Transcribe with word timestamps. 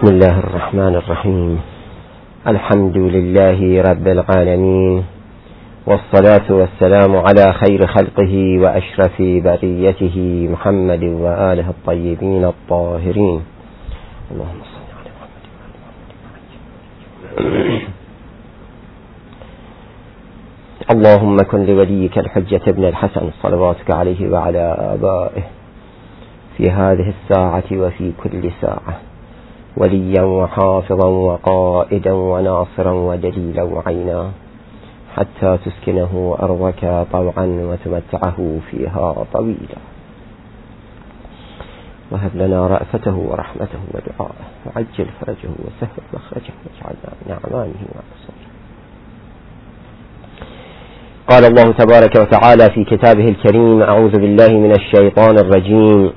بسم 0.00 0.12
الله 0.16 0.38
الرحمن 0.38 0.94
الرحيم. 0.96 1.60
الحمد 2.46 2.96
لله 2.96 3.82
رب 3.82 4.06
العالمين 4.08 5.04
والصلاة 5.86 6.48
والسلام 6.50 7.16
على 7.16 7.52
خير 7.52 7.86
خلقه 7.86 8.58
وأشرف 8.62 9.22
بريته 9.22 10.48
محمد 10.52 11.04
وآله 11.04 11.68
الطيبين 11.68 12.44
الطاهرين. 12.44 13.40
اللهم 14.30 14.60
صل 14.72 14.88
على 15.00 15.10
محمد. 15.20 15.44
اللهم 20.90 21.36
كن 21.36 21.66
لوليك 21.66 22.18
الحجة 22.18 22.62
ابن 22.68 22.84
الحسن 22.84 23.30
صلواتك 23.42 23.90
عليه 23.90 24.32
وعلى 24.32 24.76
آبائه 24.96 25.42
في 26.56 26.70
هذه 26.70 27.12
الساعة 27.16 27.68
وفي 27.72 28.12
كل 28.22 28.50
ساعة. 28.60 29.09
وليا 29.80 30.22
وحافظا 30.22 31.06
وقائدا 31.06 32.12
وناصرا 32.12 32.92
ودليلا 32.92 33.62
وعينا 33.62 34.30
حتى 35.16 35.58
تسكنه 35.64 36.36
أرضك 36.42 36.82
طوعا 37.12 37.46
وتمتعه 37.68 38.58
فيها 38.70 39.14
طويلا. 39.32 39.80
وهب 42.10 42.30
لنا 42.34 42.66
رأفته 42.66 43.16
ورحمته 43.16 43.80
ودعاءه 43.94 44.46
وعجل 44.66 45.06
فرجه 45.20 45.50
وسهل 45.64 46.02
مخرجه 46.14 46.54
واجعلنا 46.64 47.10
من 47.20 47.30
أعماله 47.32 47.80
وأبصاره. 47.94 48.46
قال 51.30 51.44
الله 51.44 51.72
تبارك 51.72 52.14
وتعالى 52.16 52.64
في 52.74 52.84
كتابه 52.84 53.28
الكريم 53.28 53.82
أعوذ 53.82 54.12
بالله 54.12 54.48
من 54.48 54.72
الشيطان 54.72 55.38
الرجيم. 55.38 56.12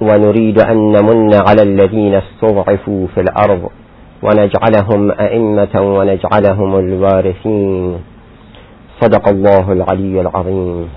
ونريد 0.00 0.60
أن 0.60 0.92
نمن 0.92 1.34
على 1.34 1.62
الذين 1.62 2.14
استضعفوا 2.14 3.06
في 3.14 3.20
الأرض 3.20 3.68
ونجعلهم 4.22 5.10
أئمة 5.10 5.74
ونجعلهم 5.74 6.78
الوارثين. 6.78 7.98
صدق 9.00 9.28
الله 9.28 9.72
العلي 9.72 10.20
العظيم. 10.20 10.88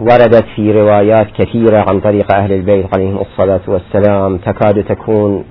وردت 0.00 0.44
في 0.56 0.72
روايات 0.72 1.26
كثيرة 1.38 1.84
عن 1.88 2.00
طريق 2.00 2.34
أهل 2.34 2.52
البيت 2.52 2.86
عليهم 2.94 3.18
الصلاة 3.18 3.60
والسلام 3.68 4.38
تكاد 4.38 4.84
تكون 4.84 5.44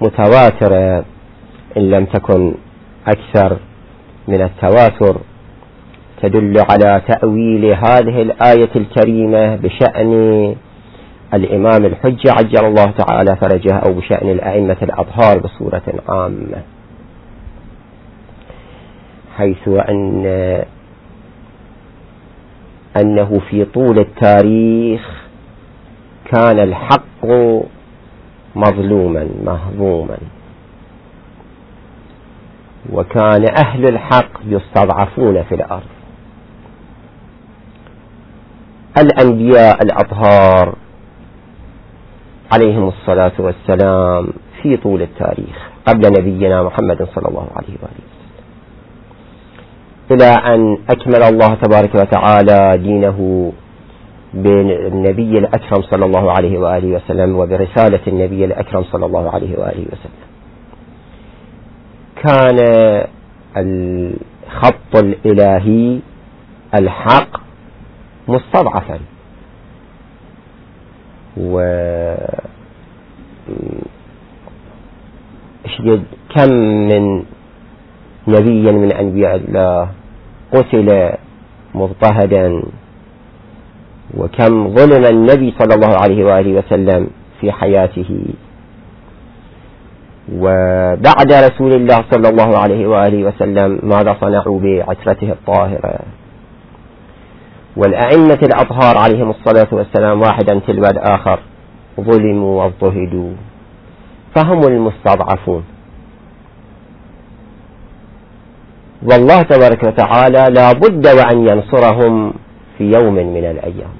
متواترة. 0.00 1.04
إن 1.76 1.90
لم 1.90 2.04
تكن 2.04 2.54
أكثر 3.06 3.56
من 4.28 4.40
التواتر 4.42 5.16
تدل 6.22 6.54
على 6.70 7.02
تأويل 7.08 7.64
هذه 7.64 8.22
الآية 8.22 8.70
الكريمة 8.76 9.56
بشأن 9.56 10.56
الإمام 11.34 11.84
الحجة 11.84 12.32
عجل 12.32 12.64
الله 12.66 12.90
تعالى 12.90 13.36
فرجه 13.36 13.74
أو 13.74 13.92
بشأن 13.92 14.30
الأئمة 14.30 14.76
الأطهار 14.82 15.38
بصورة 15.38 15.82
عامة. 16.08 16.62
حيث 19.36 19.68
أن 19.68 20.24
أنه 23.02 23.40
في 23.50 23.64
طول 23.64 23.98
التاريخ 23.98 25.24
كان 26.32 26.58
الحق 26.58 27.26
مظلوما 28.56 29.28
مهضوما. 29.44 30.16
وكان 32.92 33.44
أهل 33.58 33.84
الحق 33.88 34.30
يستضعفون 34.46 35.42
في 35.42 35.54
الأرض. 35.54 35.82
الأنبياء 38.98 39.82
الأطهار 39.82 40.74
عليهم 42.52 42.88
الصلاة 42.88 43.32
والسلام 43.38 44.28
في 44.62 44.76
طول 44.76 45.02
التاريخ 45.02 45.70
قبل 45.86 46.12
نبينا 46.18 46.62
محمد 46.62 47.08
صلى 47.14 47.28
الله 47.28 47.48
عليه 47.56 47.74
وآله 47.82 48.04
وسلم. 48.04 48.24
إلى 50.10 50.54
أن 50.54 50.78
أكمل 50.90 51.22
الله 51.22 51.54
تبارك 51.54 51.94
وتعالى 51.94 52.78
دينه 52.78 53.52
بالنبي 54.34 55.38
الأكرم 55.38 55.82
صلى 55.82 56.04
الله 56.04 56.32
عليه 56.32 56.58
وآله 56.58 56.96
وسلم 56.96 57.36
وبرسالة 57.36 58.00
النبي 58.08 58.44
الأكرم 58.44 58.84
صلى 58.92 59.06
الله 59.06 59.30
عليه 59.30 59.58
وآله 59.58 59.86
وسلم. 59.92 60.33
كان 62.24 62.58
الخط 63.56 64.92
الإلهي 64.96 65.98
الحق 66.74 67.32
مستضعفا. 68.28 68.98
و 71.36 71.54
كم 76.34 76.50
من 76.88 77.24
نبي 78.28 78.72
من 78.72 78.92
أنبياء 78.92 79.36
الله 79.36 79.88
قتل 80.52 80.88
مضطهدا 81.74 82.62
وكم 84.16 84.74
ظلم 84.74 85.04
النبي 85.04 85.54
صلى 85.58 85.74
الله 85.74 85.92
عليه 86.02 86.24
وآله 86.24 86.52
وسلم 86.58 87.06
في 87.40 87.52
حياته. 87.52 88.10
وبعد 90.32 91.32
رسول 91.32 91.72
الله 91.72 92.04
صلى 92.10 92.28
الله 92.28 92.58
عليه 92.58 92.86
وآله 92.86 93.24
وسلم 93.24 93.80
ماذا 93.82 94.16
صنعوا 94.20 94.60
بعترته 94.60 95.32
الطاهرة. 95.32 95.98
والأئمة 97.76 98.38
الأطهار 98.42 98.98
عليهم 98.98 99.30
الصلاة 99.30 99.68
والسلام 99.72 100.20
واحدا 100.20 100.60
تلو 100.66 100.82
الآخر 100.84 101.38
ظلموا 102.00 102.62
واضطهدوا. 102.62 103.32
فهم 104.36 104.60
المستضعفون. 104.60 105.64
والله 109.02 109.42
تبارك 109.42 109.82
وتعالى 109.84 110.46
لا 110.50 110.72
بد 110.72 111.06
وأن 111.06 111.48
ينصرهم 111.48 112.32
في 112.78 112.84
يوم 112.90 113.14
من 113.14 113.44
الأيام. 113.44 113.94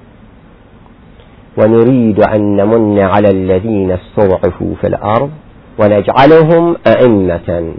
ونريد 1.58 2.20
أن 2.20 2.56
نمن 2.56 3.00
على 3.00 3.28
الذين 3.28 3.90
استضعفوا 3.90 4.74
في 4.80 4.86
الأرض 4.86 5.30
ونجعلهم 5.78 6.76
أئمة. 6.86 7.74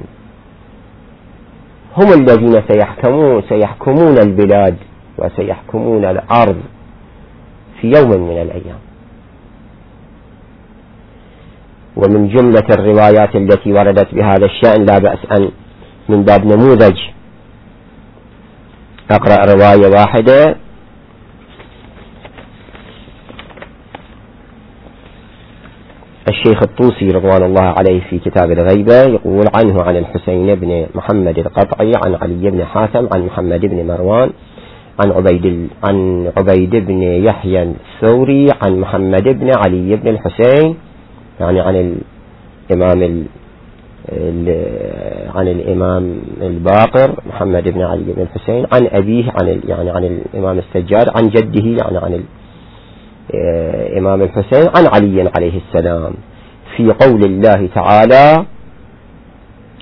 هم 1.98 2.14
الذين 2.14 2.62
سيحكمون 2.68 3.42
سيحكمون 3.50 4.18
البلاد 4.18 4.76
وسيحكمون 5.18 6.06
الأرض 6.06 6.62
في 7.82 7.88
يوم 7.98 8.10
من 8.10 8.42
الأيام. 8.42 8.80
ومن 11.96 12.28
جملة 12.28 12.68
الروايات 12.70 13.36
التي 13.36 13.74
وردت 13.74 14.16
بهذا 14.16 14.46
الشأن 14.46 14.86
لا 14.86 14.98
بأس 14.98 15.20
أن 15.32 15.52
من 16.10 16.24
باب 16.24 16.46
نموذج 16.46 16.98
أقرأ 19.12 19.54
رواية 19.54 19.88
واحدة 19.88 20.56
الشيخ 26.46 26.64
الطوسي 26.64 27.08
رضوان 27.10 27.44
الله 27.44 27.62
عليه 27.62 28.02
في 28.10 28.20
كتاب 28.20 28.52
الغيبة 28.52 29.02
يقول 29.04 29.46
عنه 29.56 29.82
عن 29.82 29.98
الحسين 29.98 30.56
بن 30.56 30.86
محمد 30.96 31.38
القطعي 31.40 31.92
عن 32.06 32.16
علي 32.22 32.52
بن 32.52 32.66
حاتم 32.66 33.08
عن 33.14 33.26
محمد 33.26 33.66
بن 33.66 33.88
مروان 33.88 34.30
عن 35.06 35.12
عبيد 35.12 35.70
عن 35.84 36.28
عبيد 36.38 36.76
بن 36.76 37.02
يحيى 37.02 37.64
الثوري 37.64 38.48
عن 38.66 38.80
محمد 38.80 39.24
بن 39.24 39.52
علي 39.58 39.96
بن 39.96 40.08
الحسين 40.08 40.76
يعني 41.40 41.60
عن 41.60 41.76
الإمام 42.70 43.26
ال 44.10 44.50
عن 45.36 45.48
الإمام 45.48 46.20
الباقر 46.42 47.16
محمد 47.28 47.70
بن 47.70 47.82
علي 47.82 48.14
بن 48.14 48.22
الحسين 48.22 48.66
عن 48.74 48.88
أبيه 48.92 49.26
عن 49.42 49.62
يعني 49.68 49.90
عن 49.90 50.04
الإمام 50.04 50.58
السجاد 50.60 51.10
عن 51.18 51.30
جده 51.30 51.84
يعني 51.84 51.98
عن 51.98 52.24
الإمام 53.34 54.22
الحسين 54.22 54.70
عن 54.78 54.86
علي 54.94 55.30
عليه 55.38 55.60
السلام. 55.68 56.14
في 56.78 56.92
قول 56.92 57.24
الله 57.26 57.70
تعالى 57.76 58.46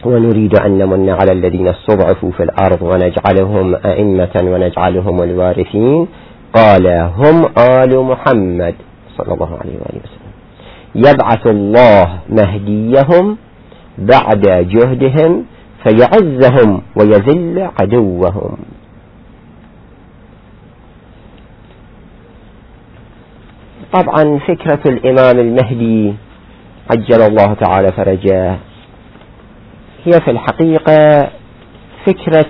ونريد 0.06 0.60
أن 0.60 0.78
نمن 0.78 1.10
على 1.10 1.31
الذين 1.31 1.68
استضعفوا 1.68 2.31
في 2.31 2.44
الأرض 2.44 2.81
ونجعلهم 2.81 3.75
أئمة 3.75 4.36
ونجعلهم 4.36 5.24
الوارثين. 5.24 6.07
قال 6.54 6.88
هم 6.88 7.45
آل 7.57 8.01
محمد 8.01 8.75
صلى 9.18 9.34
الله 9.34 9.57
عليه 9.62 9.75
وآله 9.81 10.01
وسلم. 10.04 10.34
يبعث 10.95 11.48
الله 11.48 12.19
مهديهم 12.30 13.38
بعد 13.98 14.42
جهدهم 14.74 15.46
فيعزهم 15.84 16.81
ويذل 16.96 17.69
عدوهم. 17.81 18.57
طبعا 23.94 24.39
فكرة 24.48 24.80
الإمام 24.86 25.39
المهدي 25.39 26.13
عجل 26.92 27.22
الله 27.22 27.54
تعالى 27.54 27.92
فرجاه. 27.92 28.58
هي 30.06 30.12
في 30.12 30.32
الحقيقة 30.32 31.30
فكرة 32.06 32.46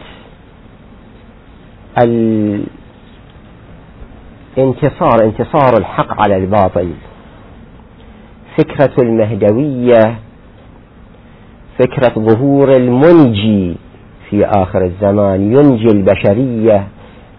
الانتصار 4.58 5.24
انتصار 5.24 5.78
الحق 5.80 6.22
على 6.22 6.38
الباطل. 6.38 6.94
فكرة 8.58 9.04
المهدوية 9.04 10.20
فكرة 11.80 12.14
ظهور 12.20 12.72
المنجي 12.72 13.76
في 14.30 14.46
آخر 14.46 14.86
الزمان 14.86 15.42
ينجي 15.42 15.88
البشرية 15.88 16.88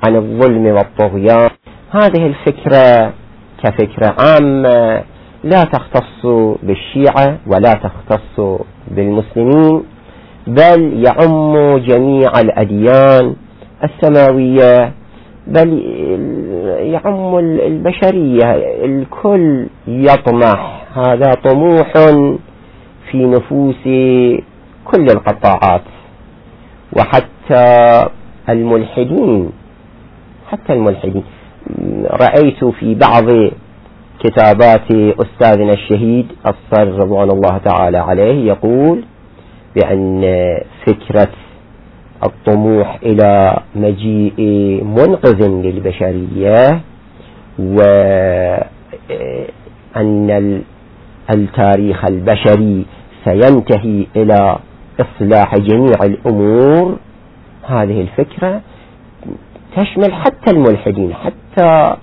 عن 0.06 0.16
الظلم 0.16 0.66
والطغيان. 0.66 1.50
هذه 1.90 2.26
الفكرة 2.26 3.12
كفكرة 3.64 4.16
عامة 4.18 5.04
لا 5.44 5.60
تختص 5.64 6.26
بالشيعة 6.62 7.38
ولا 7.46 7.72
تختص 7.72 8.40
بالمسلمين 8.90 9.82
بل 10.46 11.04
يعم 11.06 11.76
جميع 11.78 12.30
الأديان 12.40 13.36
السماوية 13.84 14.92
بل 15.46 15.68
يعم 16.78 17.38
البشرية 17.38 18.52
الكل 18.84 19.66
يطمح. 19.88 20.84
هذا 20.94 21.30
طموح 21.44 21.92
في 23.10 23.26
نفوس 23.26 23.82
كل 24.84 25.06
القطاعات 25.10 25.82
وحتى 26.98 28.04
الملحدين 28.48 29.50
حتى 30.50 30.72
الملحدين. 30.72 31.24
رأيت 32.10 32.64
في 32.64 32.94
بعض 32.94 33.24
كتابات 34.24 34.90
أستاذنا 35.20 35.72
الشهيد 35.72 36.26
الصر 36.46 36.88
رضوان 36.98 37.30
الله 37.30 37.58
تعالى 37.58 37.98
عليه 37.98 38.46
يقول 38.46 39.04
بأن 39.76 40.22
فكرة 40.86 41.28
الطموح 42.26 42.98
إلى 43.02 43.58
مجيء 43.74 44.40
منقذ 44.84 45.48
للبشرية 45.48 46.80
وأن 49.96 50.62
التاريخ 51.34 52.04
البشري 52.04 52.86
سينتهي 53.24 54.06
إلى 54.16 54.58
إصلاح 55.00 55.58
جميع 55.58 55.94
الأمور. 56.04 56.96
هذه 57.62 58.00
الفكرة 58.00 58.60
تشمل 59.76 60.12
حتى 60.14 60.50
الملحدين 60.50 61.14
حتى 61.14 61.64
آه، 61.64 61.96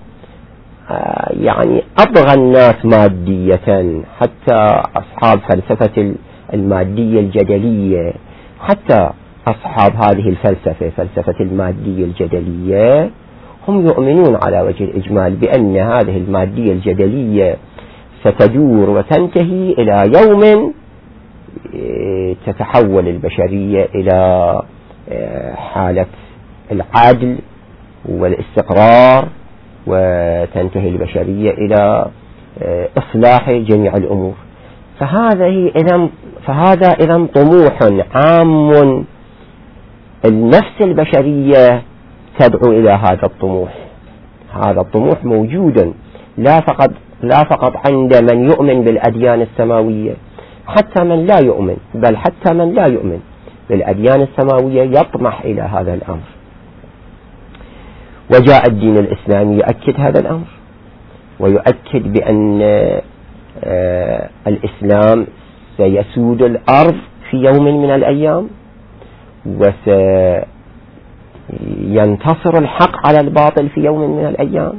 يعني 1.40 1.82
أبغى 1.98 2.34
الناس 2.34 2.74
مادية 2.84 4.02
حتى 4.20 4.82
أصحاب 4.96 5.40
فلسفة 5.40 6.14
المادية 6.54 7.20
الجدلية 7.20 8.12
حتى 8.60 9.10
أصحاب 9.48 9.92
هذه 9.96 10.28
الفلسفة 10.28 10.90
فلسفة 10.96 11.34
المادية 11.40 12.04
الجدلية 12.04 13.10
هم 13.68 13.86
يؤمنون 13.86 14.36
على 14.44 14.60
وجه 14.60 14.84
الإجمال 14.84 15.36
بأن 15.36 15.76
هذه 15.76 16.16
المادية 16.16 16.72
الجدلية 16.72 17.56
ستدور 18.24 18.90
وتنتهي 18.90 19.72
إلى 19.78 20.12
يوم 20.20 20.72
آه، 21.74 22.36
تتحول 22.46 23.08
البشرية 23.08 23.88
إلى 23.94 24.12
آه، 25.12 25.54
حالة 25.54 26.06
العدل 26.72 27.38
والاستقرار 28.08 29.28
وتنتهي 29.86 30.88
البشرية 30.88 31.50
إلى 31.50 32.06
آه، 32.62 32.88
إصلاح 32.98 33.50
جميع 33.50 33.96
الأمور. 33.96 34.34
فهذا 35.00 35.46
إذا 35.46 36.08
فهذا 36.46 36.88
إذا 36.88 37.26
طموح 37.34 37.78
عام 38.14 39.04
النفس 40.24 40.80
البشرية 40.80 41.82
تدعو 42.38 42.72
إلى 42.72 42.90
هذا 42.90 43.24
الطموح. 43.24 43.74
هذا 44.66 44.80
الطموح 44.80 45.24
موجود 45.24 45.94
لا 46.38 46.60
فقط 46.60 46.90
لا 47.22 47.38
فقط 47.44 47.72
عند 47.86 48.32
من 48.32 48.44
يؤمن 48.50 48.84
بالأديان 48.84 49.42
السماوية 49.42 50.14
حتى 50.66 51.04
من 51.04 51.26
لا 51.26 51.38
يؤمن 51.44 51.76
بل 51.94 52.16
حتى 52.16 52.54
من 52.54 52.74
لا 52.74 52.86
يؤمن 52.86 53.20
بالأديان 53.70 54.22
السماوية 54.22 54.82
يطمح 54.82 55.40
إلى 55.40 55.62
هذا 55.62 55.94
الأمر. 55.94 56.31
وجاء 58.34 58.68
الدين 58.68 58.96
الإسلامي 58.98 59.56
يؤكد 59.56 60.00
هذا 60.00 60.20
الأمر 60.20 60.46
ويؤكد 61.40 62.12
بأن 62.12 62.60
آه، 63.64 64.28
الإسلام 64.46 65.26
سيسود 65.76 66.42
الأرض 66.42 66.94
في 67.30 67.36
يوم 67.36 67.82
من 67.82 67.90
الأيام 67.94 68.48
وسينتصر 71.86 72.58
الحق 72.58 73.06
على 73.06 73.20
الباطل 73.20 73.68
في 73.68 73.80
يوم 73.80 74.16
من 74.18 74.26
الأيام 74.26 74.72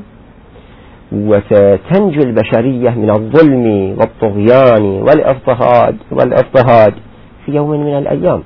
وستنجو 1.12 2.22
البشرية 2.22 2.90
من 2.90 3.10
الظلم 3.10 3.96
والطغيان 4.00 4.82
والاضطهاد 4.84 5.98
والاضطهاد 6.12 6.94
في 7.46 7.52
يوم 7.52 7.70
من 7.70 7.98
الأيام. 7.98 8.44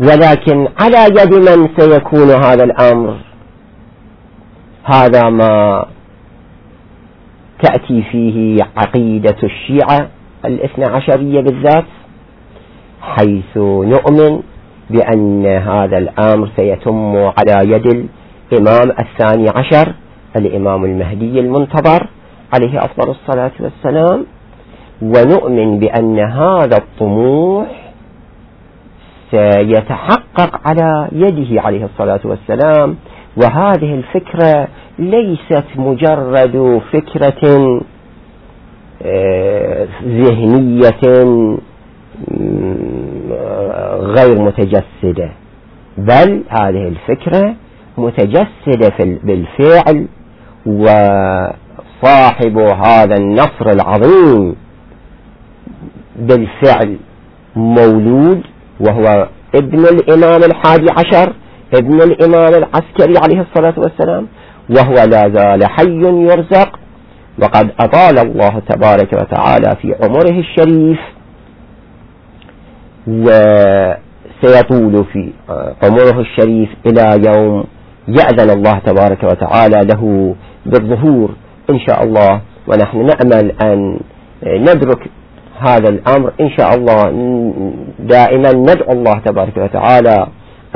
ولكن 0.00 0.68
على 0.80 1.04
يد 1.20 1.34
من 1.34 1.68
سيكون 1.78 2.30
هذا 2.30 2.64
الأمر؟ 2.64 3.16
هذا 4.84 5.30
ما 5.30 5.84
تأتي 7.62 8.02
فيه 8.02 8.58
عقيدة 8.76 9.36
الشيعة 9.42 10.08
الاثنى 10.44 10.84
عشرية 10.84 11.40
بالذات 11.40 11.84
حيث 13.02 13.56
نؤمن 13.56 14.40
بأن 14.90 15.46
هذا 15.46 15.98
الأمر 15.98 16.48
سيتم 16.56 17.16
على 17.16 17.70
يد 17.72 18.08
الإمام 18.52 18.90
الثاني 18.90 19.48
عشر 19.48 19.94
الإمام 20.36 20.84
المهدي 20.84 21.40
المنتظر 21.40 22.08
عليه 22.54 22.78
أفضل 22.78 23.10
الصلاة 23.10 23.52
والسلام 23.60 24.26
ونؤمن 25.02 25.78
بأن 25.78 26.18
هذا 26.18 26.76
الطموح 26.76 27.83
سيتحقق 29.34 30.60
على 30.68 31.08
يده 31.12 31.62
عليه 31.62 31.84
الصلاة 31.84 32.20
والسلام. 32.24 32.96
وهذه 33.36 33.94
الفكرة 33.94 34.68
ليست 34.98 35.64
مجرد 35.76 36.80
فكرة 36.92 37.42
آه، 39.02 39.86
ذهنية 40.04 41.00
غير 44.00 44.42
متجسدة. 44.42 45.30
بل 45.98 46.42
هذه 46.48 46.88
الفكرة 46.88 47.54
متجسدة 47.98 49.18
بالفعل 49.24 50.06
وصاحب 50.66 52.58
هذا 52.58 53.14
النصر 53.16 53.66
العظيم 53.70 54.56
بالفعل 56.16 56.96
مولود 57.56 58.42
وهو 58.80 59.28
ابن 59.54 59.78
الإمام 59.78 60.40
الحادي 60.44 60.86
عشر 60.90 61.32
ابن 61.74 62.02
الإمام 62.02 62.54
العسكري 62.54 63.14
عليه 63.24 63.40
الصلاة 63.40 63.74
والسلام 63.76 64.26
وهو 64.70 64.94
لا 64.94 65.28
زال 65.34 65.64
حي 65.70 66.00
يرزق. 66.02 66.78
وقد 67.42 67.70
أطال 67.80 68.18
الله 68.18 68.62
تبارك 68.68 69.12
وتعالى 69.12 69.76
في 69.82 69.94
عمره 70.02 70.38
الشريف. 70.38 71.00
وسيطول 74.42 75.04
في 75.12 75.32
عمره 75.82 76.20
الشريف 76.20 76.68
إلى 76.86 77.20
يوم 77.26 77.64
يأذن 78.08 78.50
الله 78.50 78.72
تبارك 78.72 79.24
وتعالى 79.24 79.80
له 79.92 80.34
بالظهور 80.66 81.30
إن 81.70 81.78
شاء 81.88 82.02
الله. 82.04 82.40
ونحن 82.68 83.06
نأمل 83.06 83.52
أن 83.62 83.98
ندرك 84.44 85.10
هذا 85.58 85.88
الأمر. 85.88 86.32
إن 86.40 86.50
شاء 86.50 86.74
الله 86.74 87.02
دائما 87.98 88.52
ندعو 88.52 88.92
الله 88.92 89.14
تبارك 89.24 89.56
وتعالى 89.56 90.26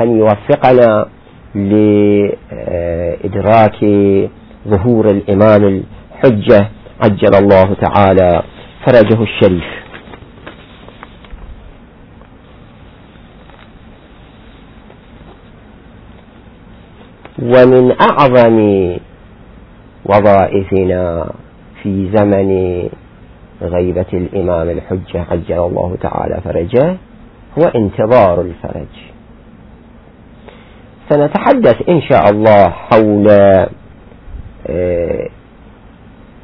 أن 0.01 0.17
يوفقنا 0.17 1.05
لإدراك 1.55 3.77
ظهور 4.67 5.09
الإمام 5.09 5.63
الحجة 5.65 6.67
عجل 7.03 7.35
الله 7.35 7.73
تعالى 7.81 8.43
فرجه 8.85 9.23
الشريف. 9.23 9.63
ومن 17.41 17.91
أعظم 18.01 18.57
وظائفنا 20.05 21.31
في 21.83 22.09
زمن 22.15 22.49
غيبة 23.61 24.05
الإمام 24.13 24.69
الحجة 24.69 25.25
عجل 25.31 25.59
الله 25.59 25.97
تعالى 26.01 26.41
فرجه 26.41 26.95
هو 27.59 27.63
انتظار 27.75 28.41
الفرج. 28.41 28.87
سنتحدث 31.09 31.89
إن 31.89 32.01
شاء 32.01 32.29
الله 32.29 32.69
حول 32.69 33.27
آه، 34.67 35.29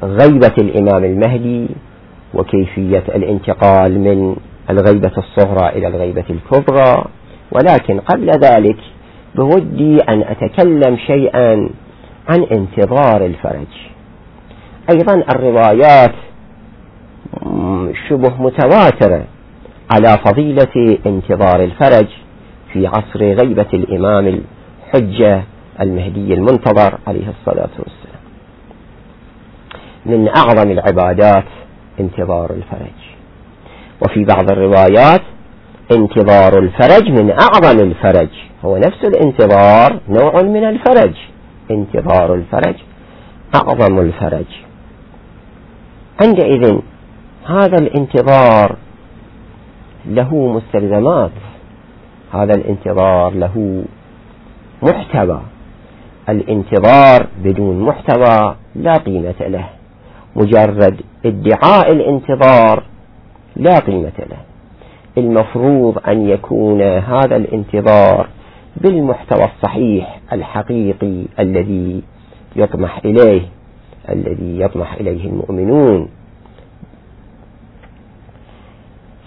غيبة 0.02 0.54
الإمام 0.58 1.04
المهدي 1.04 1.68
وكيفية 2.34 3.04
الانتقال 3.08 3.98
من 4.00 4.36
الغيبة 4.70 5.12
الصغرى 5.18 5.68
إلى 5.68 5.86
الغيبة 5.86 6.24
الكبرى. 6.30 7.04
ولكن 7.52 8.00
قبل 8.00 8.30
ذلك 8.30 8.76
بودي 9.34 10.00
أن 10.00 10.22
أتكلم 10.22 10.96
شيئا 11.06 11.68
عن 12.28 12.42
انتظار 12.52 13.24
الفرج. 13.26 13.66
أيضا 14.90 15.14
الروايات 15.14 16.14
شبه 18.08 18.42
متواترة 18.42 19.24
على 19.90 20.18
فضيلة 20.26 20.98
انتظار 21.06 21.64
الفرج 21.64 22.06
في 22.72 22.86
عصر 22.86 23.20
غيبة 23.20 23.66
الإمام 23.74 24.26
الحجة 24.26 25.42
المهدي 25.80 26.34
المنتظر 26.34 26.98
عليه 27.06 27.28
الصلاة 27.28 27.70
والسلام. 27.78 28.22
من 30.06 30.28
أعظم 30.28 30.70
العبادات 30.70 31.44
انتظار 32.00 32.50
الفرج. 32.50 32.98
وفي 34.04 34.24
بعض 34.24 34.50
الروايات 34.50 35.22
انتظار 35.92 36.58
الفرج 36.58 37.08
من 37.08 37.30
أعظم 37.30 37.80
الفرج. 37.80 38.28
هو 38.64 38.76
نفس 38.76 39.04
الانتظار 39.04 40.00
نوع 40.08 40.42
من 40.42 40.64
الفرج. 40.64 41.14
انتظار 41.70 42.34
الفرج 42.34 42.74
أعظم 43.54 44.00
الفرج. 44.00 44.46
عندئذ 46.22 46.78
هذا 47.48 47.78
الانتظار 47.78 48.76
له 50.06 50.34
مستلزمات. 50.34 51.30
هذا 52.32 52.54
الانتظار 52.54 53.34
له 53.34 53.84
محتوى. 54.82 55.40
الانتظار 56.28 57.26
بدون 57.44 57.80
محتوى 57.80 58.54
لا 58.74 58.96
قيمة 58.96 59.34
له. 59.40 59.68
مجرد 60.36 61.00
ادعاء 61.26 61.92
الانتظار 61.92 62.82
لا 63.56 63.78
قيمة 63.78 64.18
له. 64.18 64.38
المفروض 65.18 65.98
أن 66.08 66.28
يكون 66.28 66.82
هذا 66.82 67.36
الانتظار 67.36 68.26
بالمحتوى 68.76 69.44
الصحيح 69.44 70.20
الحقيقي 70.32 71.24
الذي 71.38 72.02
يطمح 72.56 73.00
إليه 73.04 73.42
الذي 74.08 74.60
يطمح 74.60 74.94
إليه 74.94 75.26
المؤمنون. 75.28 76.08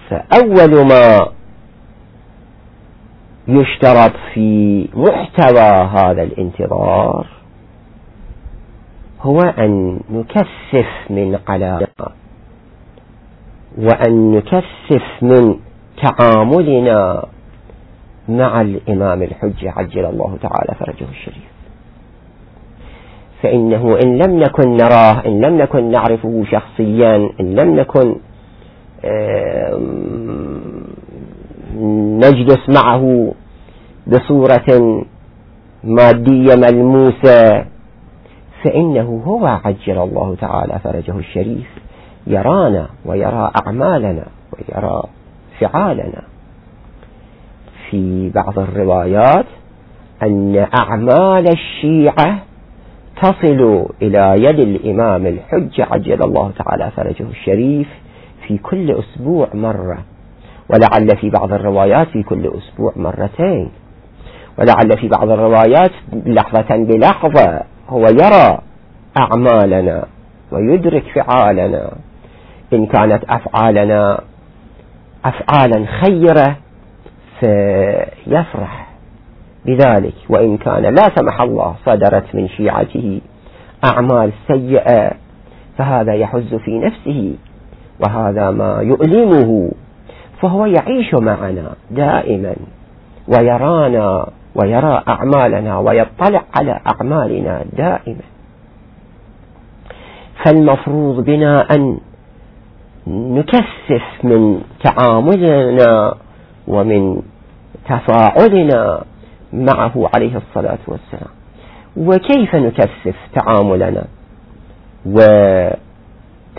فأول 0.10 0.88
ما 0.88 1.28
يشترط 3.48 4.12
في 4.34 4.88
محتوى 4.94 5.70
هذا 5.96 6.24
الانتظار 6.24 7.28
هو 9.22 9.40
أن 9.40 10.00
نكثف 10.12 10.88
من 11.10 11.36
قلقنا 11.36 12.12
وأن 13.78 14.32
نكثف 14.32 15.04
من 15.22 15.60
تعاملنا 16.04 17.26
مع 18.30 18.62
الإمام 18.62 19.24
الحجة 19.24 19.72
عجل 19.72 20.06
الله 20.06 20.38
تعالى 20.42 20.76
فرجه 20.80 21.10
الشريف. 21.10 21.50
فإنه 23.44 23.98
إن 24.04 24.18
لم 24.18 24.40
نكن 24.40 24.78
نراه 24.78 25.26
إن 25.26 25.42
لم 25.42 25.58
نكن 25.58 25.92
نعرفه 25.92 26.44
شخصيا 26.52 27.16
إن 27.40 27.56
لم 27.56 27.76
نكن 27.76 28.16
نجلس 32.24 32.70
معه 32.70 33.34
بصورة 34.08 35.04
مادية 35.84 36.56
ملموسة. 36.56 37.66
فإنه 38.64 39.24
هو 39.26 39.46
عجل 39.46 39.98
الله 40.00 40.36
تعالى 40.42 40.80
فرجه 40.84 41.18
الشريف 41.18 41.68
يرانا 42.28 42.90
ويرى 43.06 43.52
أعمالنا 43.66 44.26
ويرى 44.54 45.04
فعالنا. 45.60 46.22
في 47.90 48.30
بعض 48.30 48.60
الروايات 48.60 49.46
أن 50.24 50.66
أعمال 50.76 51.48
الشيعة 51.54 52.40
تصل 53.22 53.86
إلى 54.02 54.36
يد 54.44 54.60
الإمام 54.60 55.26
الحج 55.28 55.82
عجل 55.82 56.24
الله 56.24 56.52
تعالى 56.58 56.92
فرجه 56.92 57.26
الشريف 57.30 57.88
في 58.50 58.58
كل 58.58 58.92
أسبوع 58.92 59.48
مرة 59.54 59.98
ولعل 60.70 61.18
في 61.18 61.30
بعض 61.30 61.54
الروايات 61.54 62.08
في 62.08 62.24
كل 62.24 62.52
أسبوع 62.58 62.94
مرتين. 62.96 63.72
ولعل 64.58 64.98
في 64.98 65.08
بعض 65.08 65.30
الروايات 65.30 65.92
لحظة 66.14 66.78
بلحظة 66.78 67.62
هو 67.90 68.08
يرى 68.08 68.60
أعمالنا 69.18 70.06
ويدرك 70.52 71.04
فعالنا. 71.16 71.92
إن 72.74 72.86
كانت 72.86 73.24
أفعالنا 73.30 74.22
أفعالا 75.26 75.86
خيرة 75.86 76.58
فيفرح 77.40 78.90
بذلك. 79.66 80.16
وإن 80.30 80.58
كان 80.58 80.84
لا 80.84 81.12
سمح 81.16 81.42
الله 81.42 81.76
صدرت 81.86 82.36
من 82.36 82.48
شيعته 82.50 83.22
أعمال 83.86 84.32
سيئة 84.48 85.12
فهذا 85.78 86.14
يحز 86.14 86.56
في 86.56 86.80
نفسه. 86.80 87.36
وهذا 88.00 88.52
ما 88.52 88.82
يؤلمه 88.82 89.72
فهو 90.42 90.66
يعيش 90.66 91.14
معنا 91.14 91.72
دائما 91.92 92.56
ويرانا 93.28 94.28
ويرى 94.56 95.04
أعمالنا 95.08 95.78
ويطلع 95.78 96.44
على 96.56 96.80
أعمالنا 96.88 97.66
دائما. 97.78 98.24
فالمفروض 100.46 101.26
بنا 101.26 101.68
أن 101.76 101.98
نكثف 103.08 104.04
من 104.24 104.62
تعاملنا 104.84 106.16
ومن 106.68 107.22
تفاعلنا 107.86 109.04
معه 109.54 110.10
عليه 110.16 110.38
الصلاة 110.38 110.80
والسلام. 110.88 111.34
وكيف 111.98 112.56
نكثف 112.56 113.16
تعاملنا؟ 113.34 114.04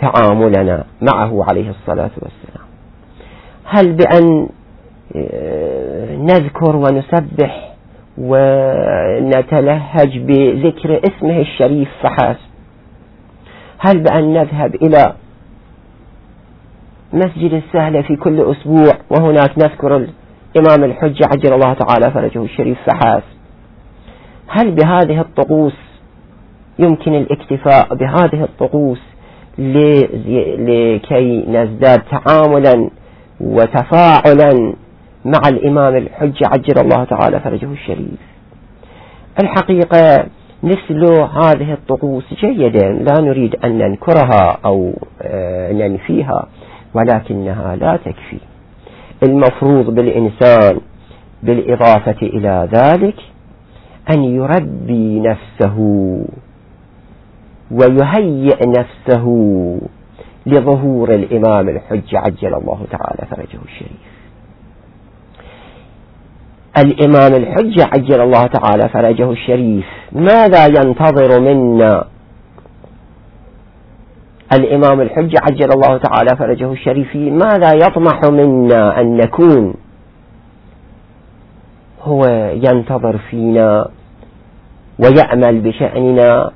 وتعاملنا 0.01 0.83
معه 1.01 1.45
عليه 1.49 1.69
الصلاة 1.69 2.11
والسلام. 2.17 2.67
هل 3.65 3.93
بأن 3.93 4.49
آه، 5.15 6.15
نذكر 6.15 6.75
ونسبح 6.75 7.73
ونتلهج 8.17 10.17
بذكر 10.19 11.01
اسمه 11.05 11.39
الشريف 11.39 11.89
فحسب. 12.03 12.51
هل 13.79 14.03
بأن 14.03 14.33
نذهب 14.33 14.75
إلى 14.75 15.13
مسجد 17.13 17.53
السهلة 17.53 18.01
في 18.01 18.15
كل 18.15 18.51
أسبوع 18.51 18.93
وهناك 19.09 19.57
نذكر 19.57 20.07
الإمام 20.55 20.83
الحجة 20.83 21.25
عجل 21.25 21.53
الله 21.53 21.73
تعالى 21.73 22.11
فرجه 22.11 22.43
الشريف 22.43 22.77
فحاس 22.87 23.23
هل 24.47 24.71
بهذه 24.71 25.21
الطقوس 25.21 25.73
يمكن 26.79 27.13
الاكتفاء 27.13 27.95
بهذه 27.95 28.43
الطقوس؟ 28.43 28.99
لكي 29.57 31.45
نزداد 31.47 32.01
تعاملا 32.11 32.89
وتفاعلا 33.41 34.73
مع 35.25 35.41
الإمام 35.49 35.95
الحجة 35.95 36.47
عجل 36.47 36.79
الله 36.81 37.03
تعالى 37.03 37.39
فرجه 37.39 37.71
الشريف. 37.71 38.19
الحقيقة 39.43 40.25
مثل 40.63 41.03
هذه 41.21 41.73
الطقوس 41.73 42.23
جيدة 42.33 42.89
لا 42.89 43.21
نريد 43.21 43.55
أن 43.65 43.77
ننكرها 43.77 44.57
أو 44.65 44.93
آه، 45.21 45.71
ننفيها 45.73 46.47
ولكنها 46.93 47.75
لا 47.75 47.97
تكفي. 48.05 48.37
المفروض 49.23 49.95
بالإنسان 49.95 50.79
بالإضافة 51.43 52.21
إلى 52.21 52.69
ذلك 52.73 53.15
أن 54.15 54.23
يربي 54.23 55.19
نفسه. 55.19 55.77
ويهيئ 57.71 58.57
نفسه 58.67 59.25
لظهور 60.45 61.09
الإمام 61.09 61.69
الحج 61.69 62.15
عجل 62.15 62.53
الله 62.55 62.85
تعالى 62.91 63.27
فرجه 63.29 63.59
الشريف. 63.65 64.11
الإمام 66.77 67.33
الحج 67.33 67.81
عجل 67.93 68.21
الله 68.21 68.47
تعالى 68.47 68.89
فرجه 68.89 69.31
الشريف. 69.31 69.85
ماذا 70.11 70.65
ينتظر 70.65 71.39
منا؟ 71.41 72.05
الإمام 74.53 75.01
الحج 75.01 75.35
عجل 75.41 75.69
الله 75.71 75.97
تعالى 75.97 76.37
فرجه 76.39 76.71
الشريف. 76.71 77.15
ماذا 77.15 77.73
يطمح 77.73 78.21
منا 78.23 78.99
أن 79.01 79.17
نكون؟ 79.17 79.73
هو 82.03 82.25
ينتظر 82.53 83.17
فينا 83.17 83.87
ويأمل 84.99 85.61
بشأننا 85.61 86.51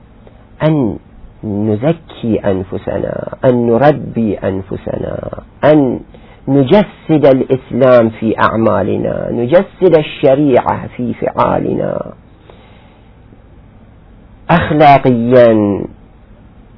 أن 0.68 0.98
نزكي 1.46 2.40
أنفسنا 2.46 3.34
أن 3.46 3.68
نربي 3.68 4.38
أنفسنا 4.38 5.30
أن 5.66 6.00
نجسد 6.48 7.26
الإسلام 7.26 8.10
في 8.10 8.36
أعمالنا 8.40 9.30
نجسد 9.32 9.98
الشريعة 9.98 10.88
في 10.98 11.14
فعالنا. 11.14 12.14
أخلاقيا 14.50 15.82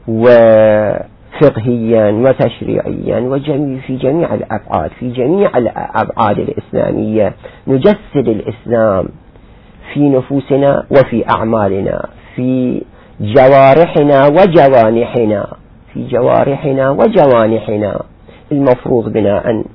وفكريا 0.07 1.07
فقهيا 1.41 2.11
وتشريعيا 2.11 3.19
وجميع 3.19 3.79
في 3.79 3.95
جميع 3.97 4.33
الأبعاد 4.33 4.91
في 4.99 5.11
جميع 5.11 5.57
الأبعاد 5.57 6.39
الإسلامية 6.39 7.33
نجسد 7.67 8.27
الإسلام 8.27 9.05
في 9.93 10.09
نفوسنا 10.09 10.85
وفي 10.91 11.29
أعمالنا 11.29 12.05
في 12.35 12.81
جوارحنا 13.21 14.27
وجوانحنا 14.27 15.47
في 15.93 16.07
جوارحنا 16.07 16.89
وجوانحنا. 16.89 18.01
المفروض 18.51 19.09
بنا 19.13 19.49
أن 19.49 19.65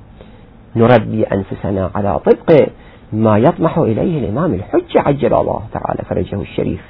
نربي 0.75 1.23
أنفسنا 1.23 1.89
على 1.95 2.19
طبق 2.19 2.67
ما 3.13 3.37
يطمح 3.37 3.77
إليه 3.77 4.19
الإمام 4.19 4.53
الحجة 4.53 4.99
عجل 5.01 5.33
الله 5.33 5.61
تعالى 5.73 5.99
فرجه 6.09 6.41
الشريف 6.41 6.81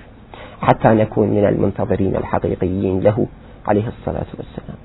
حتى 0.62 0.88
نكون 0.88 1.30
من 1.30 1.46
المنتظرين 1.46 2.16
الحقيقيين 2.16 3.00
له 3.00 3.28
عليه 3.68 3.88
الصلاة 3.88 4.26
والسلام. 4.38 4.78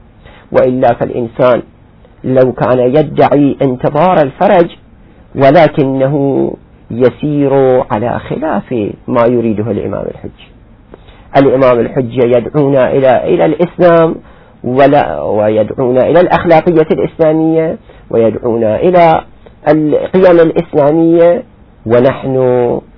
وإلا 0.53 0.95
فالإنسان 0.95 1.63
لو 2.25 2.53
كان 2.53 2.79
يدعي 2.79 3.57
انتظار 3.63 4.17
الفرج 4.23 4.71
ولكنه 5.35 6.15
يسير 6.91 7.83
على 7.91 8.19
خلاف 8.19 8.73
ما 9.09 9.25
يريده 9.31 9.71
الإمام 9.71 10.05
الحج 10.07 10.58
الإمام 11.37 11.81
الحجة 11.81 12.27
يدعونا 12.37 12.93
إلى 12.93 13.25
إلى 13.25 13.45
الإسلام 13.45 14.15
ولا 14.65 15.21
ويدعونا 15.23 16.01
إلى 16.01 16.21
الأخلاقية 16.21 16.87
الإسلامية 16.93 17.77
ويدعونا 18.11 18.77
إلى 18.77 19.21
القيم 19.69 20.41
الإسلامية 20.41 21.43
ونحن 21.87 22.37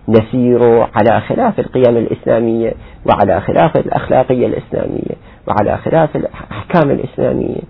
نسير 0.08 0.80
على 0.80 1.20
خلاف 1.20 1.60
القيم 1.60 1.96
الإسلامية 1.96 2.72
وعلى 3.06 3.40
خلاف 3.40 3.76
الأخلاقية 3.76 4.46
الإسلامية 4.46 5.14
وعلى 5.48 5.76
خلاف 5.76 6.16
الأحكام 6.16 6.90
الإسلامية. 6.90 7.60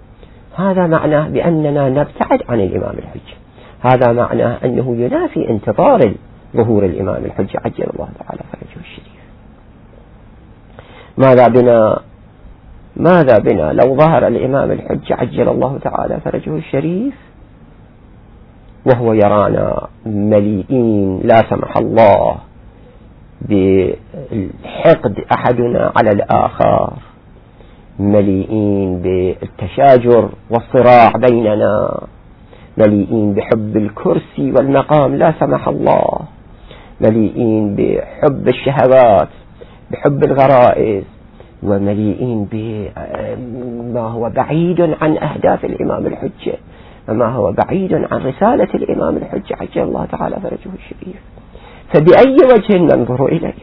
هذا 0.56 0.86
معناه 0.86 1.28
بأننا 1.28 1.88
نبتعد 1.88 2.40
عن 2.48 2.60
الإمام 2.60 2.94
الحجة. 2.98 3.36
هذا 3.80 4.12
معناه 4.12 4.58
أنه 4.64 4.96
ينافي 4.96 5.50
انتظار 5.50 6.14
ظهور 6.56 6.84
الإمام 6.84 7.24
الحجة 7.24 7.60
عجل 7.64 7.84
الله 7.94 8.08
تعالى 8.18 8.42
فرجه 8.52 8.80
الشريف. 8.80 9.19
ماذا 11.20 11.48
بنا؟ 11.48 12.00
ماذا 12.96 13.38
بنا؟ 13.38 13.72
لو 13.72 13.96
ظهر 13.96 14.26
الإمام 14.26 14.70
الحجة 14.70 15.14
عجل 15.14 15.48
الله 15.48 15.78
تعالى 15.78 16.20
فرجه 16.24 16.56
الشريف 16.56 17.14
وهو 18.86 19.12
يرانا 19.12 19.86
مليئين 20.06 21.20
لا 21.24 21.36
سمح 21.50 21.76
الله 21.76 22.36
بالحقد 23.48 25.14
أحدنا 25.38 25.92
على 25.96 26.10
الآخر 26.10 26.92
مليئين 27.98 29.02
بالتشاجر 29.02 30.28
والصراع 30.50 31.12
بيننا 31.28 32.00
مليئين 32.78 33.34
بحب 33.34 33.76
الكرسي 33.76 34.52
والمقام 34.52 35.14
لا 35.16 35.34
سمح 35.40 35.68
الله 35.68 36.04
مليئين 37.00 37.74
بحب 37.76 38.48
الشهوات 38.48 39.28
بحب 39.90 40.24
الغرائز 40.24 41.04
ومليئين 41.62 42.48
بما 42.52 44.00
هو 44.00 44.30
بعيد 44.30 44.80
عن 44.80 45.18
أهداف 45.18 45.64
الإمام 45.64 46.06
الحجة 46.06 46.54
وما 47.08 47.26
هو 47.26 47.52
بعيد 47.52 47.94
عن 47.94 48.18
رسالة 48.18 48.68
الإمام 48.74 49.16
الحجة. 49.16 49.56
عجل 49.60 49.82
الله 49.82 50.04
تعالى 50.04 50.36
فرجه 50.40 50.70
الشريف. 50.74 51.16
فبأي 51.94 52.36
وجه 52.52 52.76
ننظر 52.78 53.26
إليه؟ 53.26 53.54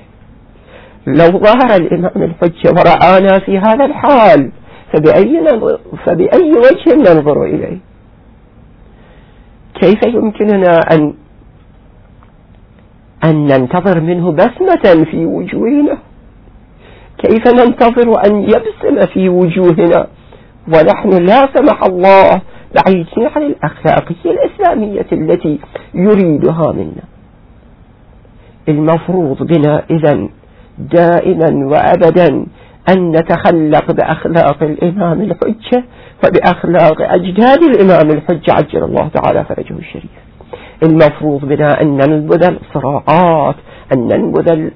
لو 1.07 1.39
ظهر 1.39 1.75
الإمام 1.75 2.23
الحجة 2.23 2.69
ورآنا 2.69 3.39
في 3.39 3.57
هذا 3.57 3.85
الحال 3.85 4.51
فبأي, 4.93 5.59
فبأي 6.05 6.51
وجه 6.51 6.95
ننظر 6.95 7.43
إليه؟ 7.43 7.77
كيف 9.81 10.03
يمكننا 10.03 10.79
أن 10.91 11.13
أن 13.23 13.47
ننتظر 13.47 13.99
منه 13.99 14.31
بسمة 14.31 15.03
في 15.11 15.25
وجوهنا؟ 15.25 15.97
كيف 17.17 17.47
ننتظر 17.47 18.25
أن 18.25 18.43
يبسم 18.43 19.05
في 19.13 19.29
وجوهنا؟ 19.29 20.07
ونحن 20.67 21.09
لا 21.09 21.47
سمح 21.53 21.83
الله 21.83 22.41
بعيدين 22.75 23.27
عن 23.35 23.41
الأخلاقية 23.41 24.31
الإسلامية 24.31 25.05
التي 25.11 25.59
يريدها 25.93 26.71
منا. 26.71 27.03
المفروض 28.69 29.43
بنا 29.43 29.83
إذا 29.89 30.29
دائما 30.77 31.67
وأبدا 31.67 32.45
أن 32.89 33.11
نتخلق 33.11 33.91
بأخلاق 33.91 34.63
الإمام 34.63 35.21
الحجة 35.21 35.83
وبأخلاق 36.25 37.01
أجداد 37.01 37.59
الإمام 37.63 38.09
الحجة 38.09 38.53
عجل 38.53 38.83
الله 38.83 39.07
تعالى 39.07 39.43
فرجه 39.45 39.73
الشريف. 39.79 40.11
المفروض 40.83 41.45
بنا 41.45 41.81
أن 41.81 41.87
ننبذ 41.97 42.43
الصراعات 42.61 43.55
أن 43.93 44.07
ننبذ 44.07 44.69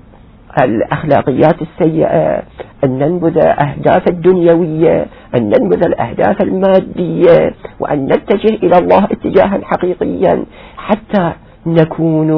الأخلاقيات 0.64 1.56
السيئة 1.62 2.44
أن 2.84 3.00
ننبذ 3.00 3.38
أهداف 3.38 4.08
الدنيوية 4.10 5.06
أن 5.36 5.44
ننبذ 5.44 5.86
الأهداف 5.86 6.42
المادية 6.42 7.54
وأن 7.80 8.06
نتجه 8.06 8.56
إلى 8.64 8.78
الله 8.78 9.04
اتجاها 9.04 9.60
حقيقيا 9.64 10.46
حتى 10.78 11.32
نكون 11.66 12.32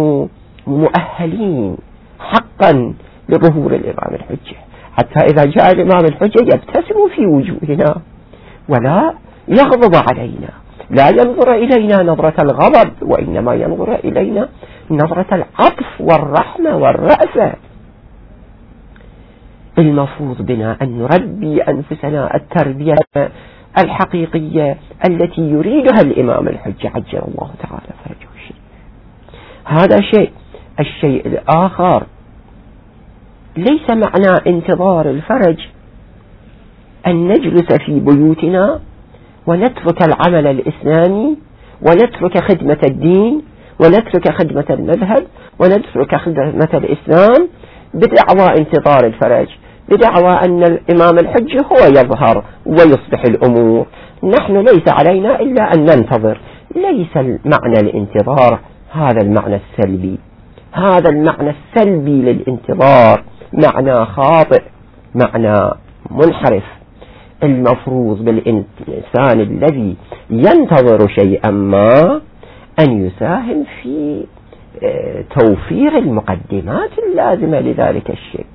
مؤهلين 0.67 1.77
حقا 2.19 2.93
لظهور 3.29 3.75
الإمام 3.75 4.13
الحجة. 4.13 4.57
حتى 4.97 5.25
إذا 5.25 5.45
جاء 5.45 5.71
الإمام 5.71 6.05
الحجة 6.05 6.41
يبتسم 6.41 7.09
في 7.15 7.25
وجوهنا 7.25 7.95
ولا 8.69 9.13
يغضب 9.47 9.95
علينا. 10.09 10.49
لا 10.89 11.09
ينظر 11.09 11.53
إلينا 11.53 12.03
نظرة 12.03 12.33
الغضب 12.41 12.91
وإنما 13.01 13.53
ينظر 13.53 13.95
إلينا 13.95 14.49
نظرة 14.91 15.25
العطف 15.31 15.87
والرحمة 15.99 16.77
والرأفة. 16.77 17.53
المفروض 19.77 20.41
بنا 20.41 20.77
أن 20.81 20.97
نربي 20.99 21.61
أنفسنا 21.61 22.35
التربية 22.35 22.95
الحقيقية 23.83 24.77
التي 25.09 25.41
يريدها 25.41 26.01
الإمام 26.01 26.47
الحجة 26.47 26.87
عجل 26.95 27.17
الله 27.27 27.49
تعالى 27.59 27.93
فرجه 28.05 28.27
الشيء. 28.35 28.55
هذا 29.65 29.97
شيء. 30.15 30.31
الشيء 30.79 31.27
الآخر 31.27 32.03
ليس 33.57 33.89
معنى 33.89 34.37
انتظار 34.47 35.09
الفرج 35.09 35.57
أن 37.07 37.27
نجلس 37.27 37.73
في 37.85 37.99
بيوتنا 37.99 38.79
ونترك 39.47 39.97
العمل 40.07 40.47
الإسلامي 40.47 41.37
ونترك 41.81 42.43
خدمة 42.51 42.77
الدين 42.87 43.41
ونترك 43.79 44.31
خدمة 44.31 44.65
المذهب 44.69 45.23
ونترك 45.59 46.15
خدمة 46.15 46.69
الإسلام 46.73 47.49
بدعوى 47.93 48.49
انتظار 48.59 49.05
الفرج. 49.05 49.47
بدعوى 49.89 50.33
أن 50.45 50.63
الإمام 50.63 51.19
الحج 51.19 51.57
هو 51.57 51.87
يظهر 51.87 52.43
ويصبح 52.65 53.23
الأمور. 53.29 53.85
نحن 54.23 54.57
ليس 54.57 54.83
علينا 54.87 55.39
إلا 55.39 55.73
أن 55.73 55.79
ننتظر. 55.79 56.37
ليس 56.75 57.17
المعنى 57.17 57.79
الانتظار 57.79 58.59
هذا 58.91 59.21
المعنى 59.21 59.55
السلبي. 59.55 60.19
هذا 60.71 61.09
المعنى 61.09 61.49
السلبي 61.49 62.21
للانتظار 62.21 63.23
معنى 63.53 64.05
خاطئ 64.05 64.61
معنى 65.15 65.71
منحرف. 66.11 66.63
المفروض 67.43 68.25
بالإنسان 68.25 69.39
الذي 69.39 69.95
ينتظر 70.29 71.07
شيئا 71.07 71.51
ما 71.51 72.21
أن 72.79 73.05
يساهم 73.05 73.63
في 73.81 74.23
آه، 74.83 75.23
توفير 75.39 75.97
المقدمات 75.97 76.89
اللازمة 77.07 77.59
لذلك 77.59 78.09
الشيء. 78.09 78.45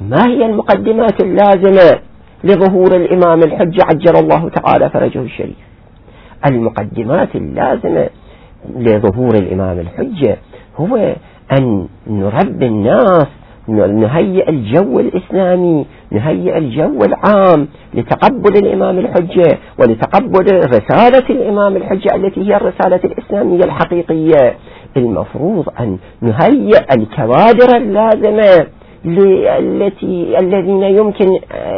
ما 0.00 0.26
هي 0.26 0.46
المقدمات 0.46 1.22
اللازمة 1.22 1.98
لظهور 2.44 2.96
الإمام 2.96 3.42
الحج 3.42 3.80
عجل 3.82 4.16
الله 4.16 4.48
تعالى 4.48 4.90
فرجه 4.90 5.18
الشريف؟ 5.22 5.56
المقدمات 6.46 7.36
اللازمة 7.36 8.08
لظهور 8.76 9.34
الإمام 9.34 9.78
الحجة 9.78 10.36
هو 10.76 11.14
أن 11.58 11.88
نربي 12.06 12.66
الناس 12.66 13.26
نهيئ 13.68 14.48
الجو 14.50 15.00
الإسلامي 15.00 15.86
نهيئ 16.12 16.58
الجو 16.58 16.98
العام 17.04 17.68
لتقبل 17.94 18.56
الإمام 18.66 18.98
الحجة 18.98 19.58
ولتقبل 19.78 20.46
رسالة 20.56 21.26
الإمام 21.30 21.76
الحجة 21.76 22.14
التي 22.14 22.40
هي 22.40 22.56
الرسالة 22.56 23.00
الإسلامية 23.04 23.64
الحقيقية. 23.64 24.54
المفروض 24.96 25.68
أن 25.80 25.98
نهيئ 26.22 26.94
الكوادر 26.96 27.76
اللازمة 27.76 28.66
التي 29.04 30.38
الذين 30.38 30.82
يمكن 30.82 31.26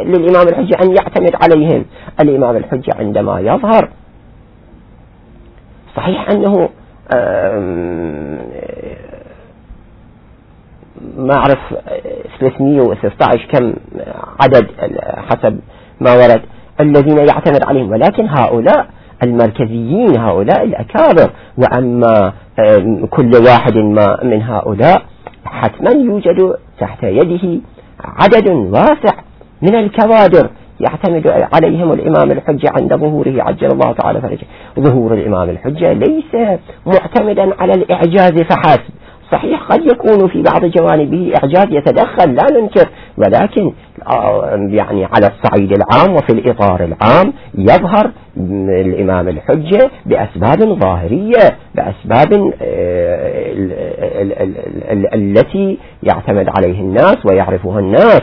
للإمام 0.05 0.47
الحجة 0.47 0.77
أن 0.83 0.95
يعتمد 0.95 1.31
عليهم. 1.43 1.85
الإمام 2.21 2.57
الحجة 2.57 2.95
عندما 2.99 3.39
يظهر 3.39 3.89
صحيح 5.95 6.29
أنه 6.29 6.69
ما 11.17 11.33
أعرف 11.35 11.59
316 12.39 13.45
كم 13.51 13.73
عدد 14.39 14.67
حسب 15.29 15.59
ما 16.01 16.13
ورد 16.13 16.41
الذين 16.79 17.17
يعتمد 17.17 17.63
عليهم. 17.63 17.91
ولكن 17.91 18.27
هؤلاء 18.29 18.87
المركزيين 19.23 20.17
هؤلاء 20.19 20.63
الأكابر 20.63 21.31
وأما 21.57 22.33
كل 23.09 23.31
واحد 23.47 23.77
ما 23.77 24.23
من 24.23 24.41
هؤلاء 24.41 25.01
حتما 25.45 25.91
يوجد 25.91 26.55
تحت 26.81 27.03
يده 27.03 27.59
عدد 28.03 28.49
واسع 28.49 29.15
من 29.61 29.75
الكوادر 29.75 30.49
يعتمد 30.79 31.27
عليهم 31.53 31.91
الإمام 31.91 32.31
الحجة 32.31 32.69
عند 32.81 32.93
ظهوره 32.95 33.33
عجل 33.43 33.67
الله 33.67 33.91
تعالى 33.91 34.21
فرجه. 34.21 34.45
ظهور 34.79 35.13
الإمام 35.13 35.49
الحجة 35.49 35.93
ليس 35.93 36.59
معتمدا 36.85 37.61
على 37.61 37.73
الإعجاز 37.73 38.31
فحسب. 38.49 38.93
صحيح 39.31 39.63
قد 39.63 39.81
يكون 39.85 40.27
في 40.27 40.41
بعض 40.41 40.65
جوانبه 40.65 41.33
إعجاز 41.43 41.65
يتدخل 41.71 42.35
لا 42.35 42.59
ننكر 42.59 42.89
ولكن 43.17 43.71
آه، 44.11 44.67
يعني 44.69 45.05
على 45.05 45.27
الصعيد 45.27 45.71
العام 45.73 46.15
وفي 46.15 46.29
الإطار 46.33 46.83
العام 46.83 47.33
يظهر 47.57 48.11
الإمام 48.85 49.27
الحجة 49.27 49.89
بأسباب 50.05 50.79
ظاهرية 50.79 51.57
بأسباب 51.75 52.53
آه، 52.61 53.30
التي 55.13 55.77
يعتمد 56.03 56.49
عليه 56.57 56.79
الناس 56.79 57.17
ويعرفها 57.25 57.79
الناس 57.79 58.21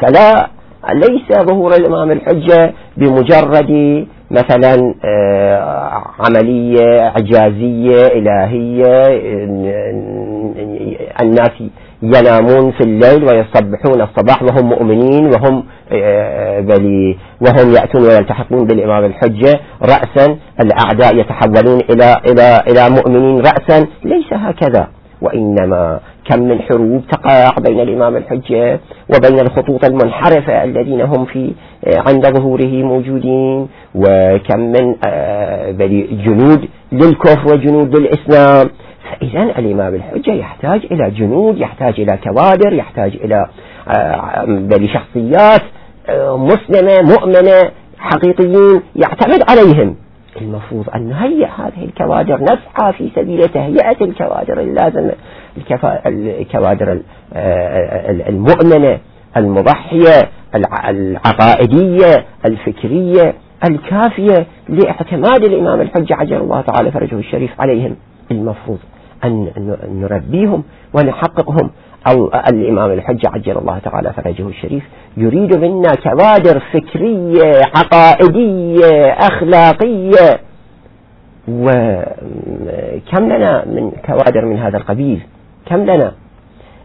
فلا 0.00 0.48
ليس 0.94 1.38
ظهور 1.42 1.74
الإمام 1.74 2.10
الحجة 2.10 2.72
بمجرد 2.96 4.06
مثلا 4.30 4.94
آه، 5.04 6.02
عملية 6.20 7.00
إعجازية 7.00 8.02
إلهية 8.06 9.06
الناس 11.22 11.62
ينامون 12.02 12.72
في 12.72 12.80
الليل 12.80 13.24
ويصبحون 13.24 14.00
الصباح 14.00 14.42
وهم 14.42 14.68
مؤمنين 14.68 15.26
وهم 15.26 15.64
آه، 15.92 16.60
بلي 16.60 17.16
وهم 17.40 17.72
يأتون 17.74 18.02
ويلتحقون 18.02 18.66
بالإمام 18.66 19.04
الحجة 19.04 19.60
رأسا 19.82 20.36
الأعداء 20.60 21.16
يتحولون 21.16 21.80
إلى 21.90 22.16
إلى 22.30 22.60
إلى 22.70 22.90
مؤمنين 22.90 23.38
رأسا. 23.38 23.86
ليس 24.04 24.32
هكذا. 24.32 24.88
وإنما 25.22 26.00
كم 26.24 26.42
من 26.42 26.60
حروب 26.60 27.02
تقع 27.12 27.50
بين 27.68 27.80
الإمام 27.80 28.16
الحجة 28.16 28.80
وبين 29.16 29.40
الخطوط 29.40 29.84
المنحرفة 29.84 30.64
الذين 30.64 31.00
هم 31.00 31.24
في 31.24 31.52
آه، 31.84 32.02
عند 32.08 32.26
ظهوره 32.26 32.82
موجودين 32.82 33.68
وكم 33.94 34.60
من 34.60 34.94
آه، 35.06 35.70
جنود 36.24 36.68
للكفر 36.92 37.54
وجنود 37.54 37.96
للإسلام. 37.96 38.70
فإذا 39.10 39.42
الإمام 39.58 39.94
الحجة 39.94 40.32
يحتاج 40.32 40.80
إلى 40.90 41.10
جنود 41.10 41.58
يحتاج 41.58 42.00
إلى 42.00 42.18
كوادر 42.24 42.72
يحتاج 42.72 43.16
إلى 43.24 43.46
آه، 43.88 44.44
بل 44.44 44.88
شخصيات 44.88 45.62
مسلمة 46.28 47.02
مؤمنة 47.02 47.70
حقيقيين 47.98 48.82
يعتمد 48.96 49.42
عليهم. 49.50 49.96
المفروض 50.40 50.84
أن 50.94 51.08
نهيئ 51.08 51.46
هذه 51.46 51.84
الكوادر 51.84 52.40
نسعى 52.42 52.92
في 52.92 53.10
سبيل 53.16 53.48
تهيئة 53.48 53.96
الكوادر 54.04 54.60
اللازمة 54.60 55.12
الكوادر 56.06 57.00
المؤمنة 58.28 58.98
المضحية 59.36 60.28
العقائدية 60.54 62.24
الفكرية 62.44 63.34
الكافية 63.68 64.46
لاعتماد 64.68 65.44
الإمام 65.44 65.80
الحج 65.80 66.12
عجل 66.12 66.36
الله 66.36 66.60
تعالى 66.60 66.90
فرجه 66.90 67.18
الشريف 67.18 67.60
عليهم. 67.60 67.96
المفروض 68.30 68.78
أن 69.24 69.50
نربيهم 69.88 70.62
ونحققهم. 70.94 71.70
الإمام 72.52 72.90
الحج 72.92 73.26
عجل 73.26 73.58
الله 73.58 73.78
تعالى 73.78 74.12
فرجه 74.12 74.48
الشريف 74.48 74.82
يريد 75.16 75.56
منا 75.58 75.94
كوادر 76.02 76.62
فكرية 76.72 77.60
عقائدية 77.76 79.12
أخلاقية. 79.12 80.40
وكم 81.48 83.24
لنا 83.24 83.64
من 83.66 83.90
كوادر 84.06 84.44
من 84.44 84.58
هذا 84.58 84.78
القبيل؟ 84.78 85.20
كم 85.66 85.82
لنا؟ 85.82 86.12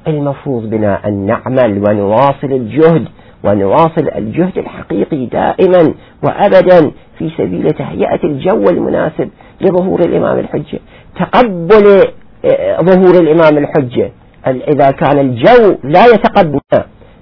المفروض 0.07 0.69
بنا 0.69 1.07
أن 1.07 1.25
نعمل 1.25 1.83
ونواصل 1.89 2.47
الجهد 2.51 3.07
ونواصل 3.43 4.09
الجهد 4.15 4.57
الحقيقي 4.57 5.25
دائما 5.25 5.93
وأبدا 6.23 6.91
في 7.17 7.29
سبيل 7.37 7.71
تهيئة 7.71 8.23
الجو 8.23 8.63
المناسب 8.69 9.29
لظهور 9.61 9.99
الإمام 9.99 10.39
الحجة. 10.39 10.79
تقبل 11.19 12.03
ظهور 12.81 13.21
الإمام 13.21 13.57
الحجة. 13.57 14.11
إذا 14.47 14.91
كان 14.91 15.19
الجو 15.19 15.75
لا 15.83 16.05
يتقبل. 16.05 16.59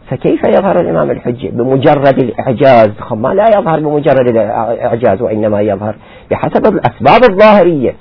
فكيف 0.09 0.43
يظهر 0.43 0.79
الإمام 0.79 1.11
الحجة؟ 1.11 1.49
بمجرد 1.49 2.19
الإعجاز. 2.23 2.89
ما 3.11 3.33
لا 3.33 3.47
يظهر 3.47 3.79
بمجرد 3.79 4.27
الإعجاز 4.29 5.21
وإنما 5.21 5.61
يظهر 5.61 5.95
بحسب 6.31 6.65
الأسباب 6.65 7.31
الظاهرية. 7.31 7.95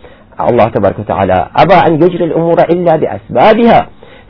الله 0.51 0.65
تبارك 0.65 0.99
وتعالى 0.99 1.49
أبى 1.57 1.75
أن 1.75 1.95
يجري 1.95 2.25
الأمور 2.25 2.57
إلا 2.71 2.97
بأسبابها. 2.97 3.87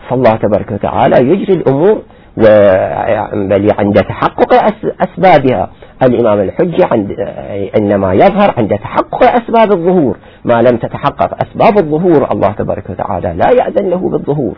فالله 0.09 0.31
تبارك 0.31 0.73
وتعالى 0.73 1.17
يجري 1.29 1.55
الأمور 1.55 2.03
بل 2.37 3.69
عند 3.79 3.95
تحقق 3.95 4.55
أسبابها. 5.01 5.71
الإمام 6.03 6.41
الحجة 6.41 6.89
عند 6.93 7.11
إنما 7.79 8.13
يظهر 8.15 8.55
عند 8.59 8.79
تحقق 8.79 9.23
أسباب 9.23 9.73
الظهور. 9.73 10.17
ما 10.45 10.63
لم 10.63 10.77
تتحقق 10.77 11.37
أسباب 11.43 11.79
الظهور 11.79 12.29
الله 12.33 12.49
تبارك 12.49 12.91
وتعالى 12.91 13.35
لا 13.35 13.51
يأذن 13.51 13.91
له 13.91 14.09
بالظهور. 14.09 14.55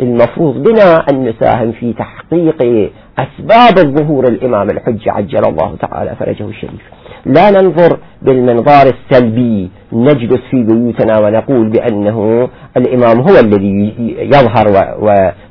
المفروض 0.00 0.62
بنا 0.62 1.04
أن 1.10 1.24
نساهم 1.28 1.72
في 1.72 1.92
تحقيق 1.92 2.90
أسباب 3.18 3.78
الظهور. 3.86 4.28
الإمام 4.28 4.70
الحجة 4.70 5.12
عجل 5.12 5.44
الله 5.48 5.76
تعالى 5.80 6.14
فرجه 6.16 6.44
الشريف. 6.48 6.97
لا 7.26 7.50
ننظر 7.50 7.98
بالمنظار 8.22 8.86
السلبي 8.86 9.70
نجلس 9.92 10.40
في 10.50 10.62
بيوتنا 10.62 11.18
ونقول 11.18 11.68
بأنه 11.68 12.48
الإمام 12.76 13.20
هو 13.20 13.38
الذي 13.40 13.94
يظهر 14.18 14.66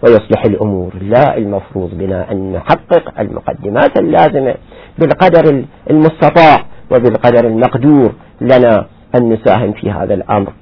ويصلح 0.03 0.45
الأمور. 0.45 0.93
لا 1.01 1.37
المفروض 1.37 1.89
بنا 1.93 2.31
أن 2.31 2.53
نحقق 2.53 3.19
المقدمات 3.19 3.99
اللازمة. 3.99 4.55
بالقدر 4.99 5.63
المستطاع 5.89 6.65
وبالقدر 6.91 7.47
المقدور 7.47 8.11
لنا 8.41 8.85
أن 9.15 9.29
نساهم 9.29 9.71
في 9.73 9.91
هذا 9.91 10.13
الأمر. 10.13 10.53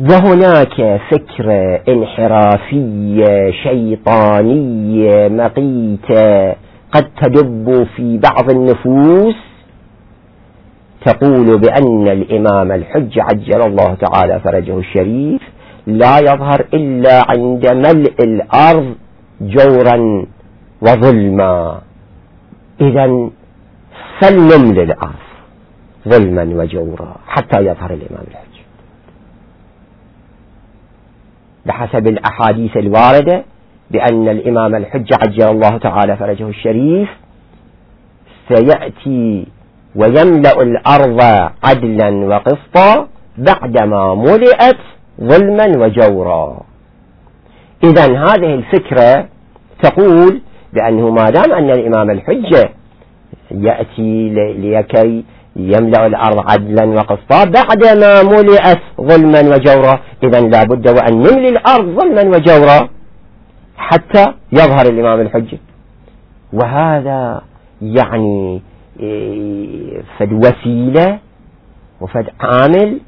وهناك 0.00 1.00
فكرة 1.10 1.80
انحرافية 1.88 3.50
شيطانية 3.50 5.28
مقيتة 5.28 6.54
قد 6.92 7.10
تدب 7.22 7.86
في 7.96 8.18
بعض 8.18 8.50
النفوس 8.50 9.34
تقول 11.06 11.58
بأن 11.58 12.08
الإمام 12.08 12.72
الحج 12.72 13.18
عجل 13.18 13.62
الله 13.62 13.94
تعالى 13.94 14.40
فرجه 14.40 14.78
الشريف 14.78 15.42
لا 15.86 16.18
يظهر 16.18 16.60
إلا 16.74 17.30
عند 17.30 17.66
ملء 17.66 18.14
الأرض 18.20 18.94
جورا 19.40 20.26
وظلما. 20.82 21.80
إذا 22.80 23.30
فلنمل 24.20 24.78
الأرض 24.80 25.24
ظلما 26.08 26.42
وجورا 26.42 27.16
حتى 27.26 27.60
يظهر 27.60 27.90
الإمام 27.90 28.24
الحج. 28.30 28.56
بحسب 31.66 32.06
الأحاديث 32.06 32.76
الواردة 32.76 33.44
بأن 33.90 34.28
الإمام 34.28 34.74
الحج 34.74 35.08
عجل 35.22 35.48
الله 35.50 35.78
تعالى 35.78 36.16
فرجه 36.16 36.48
الشريف 36.48 37.08
سيأتي 38.48 39.46
ويملأ 39.96 40.62
الأرض 40.62 41.20
عدلا 41.64 42.10
وقسطا 42.10 43.08
بعدما 43.38 44.14
ملئت 44.14 44.80
ظلما 45.20 45.66
وجورا. 45.78 46.60
إذا 47.84 48.04
هذه 48.04 48.54
الفكرة 48.54 49.28
تقول 49.82 50.40
بأنه 50.72 51.10
ما 51.10 51.30
دام 51.30 51.52
أن 51.52 51.70
الإمام 51.70 52.10
الحجة 52.10 52.70
يأتي 53.50 54.30
لكي 54.58 55.24
يملأ 55.56 56.06
الأرض 56.06 56.38
عدلا 56.50 56.84
وقسطا 56.84 57.44
بعدما 57.44 58.22
ملئت 58.22 58.80
ظلما 59.00 59.40
وجورا 59.54 60.00
إذا 60.22 60.40
لا 60.40 60.64
بد 60.64 60.88
وأن 60.88 61.14
نملي 61.18 61.48
الأرض 61.48 61.86
ظلما 62.00 62.36
وجورا. 62.36 62.88
حتى 63.80 64.24
يظهر 64.52 64.86
الإمام 64.86 65.20
الحجة. 65.20 65.58
وهذا 66.52 67.42
يعني 67.82 68.62
إيه، 69.00 70.02
فد 70.18 70.32
وسيلة 70.32 71.18
وفد 72.00 72.26
عامل 72.40 73.00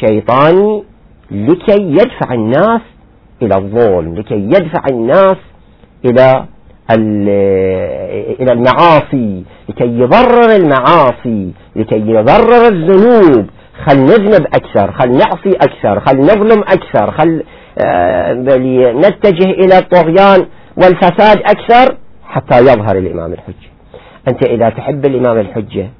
شيطاني 0.00 0.84
لكي 1.30 1.82
يدفع 1.82 2.34
الناس 2.34 2.80
إلى 3.42 3.56
الظلم 3.56 4.14
لكي 4.14 4.34
يدفع 4.34 4.82
الناس 4.90 5.36
إلى 6.04 6.44
إلى 8.40 8.52
المعاصي 8.52 9.44
لكي 9.68 9.84
يبرر 9.84 10.56
المعاصي 10.56 11.52
لكي 11.76 11.96
يبرر 12.00 12.68
الذنوب. 12.68 13.46
خل 13.86 13.98
نذنب 13.98 14.46
أكثر 14.46 14.92
خل 14.92 15.10
نعصي 15.12 15.50
أكثر 15.56 16.00
خل 16.00 16.16
نظلم 16.20 16.60
أكثر 16.60 17.10
خل 17.10 17.42
آه، 17.78 18.32
نتجه 18.92 19.50
إلى 19.50 19.78
الطغيان 19.78 20.46
والفساد 20.76 21.38
أكثر 21.38 21.96
حتى 22.24 22.58
يظهر 22.58 22.98
الإمام 22.98 23.32
الحجة. 23.32 23.70
أنت 24.28 24.46
إذا 24.46 24.68
تحب 24.70 25.04
الإمام 25.04 25.38
الحجة 25.38 25.90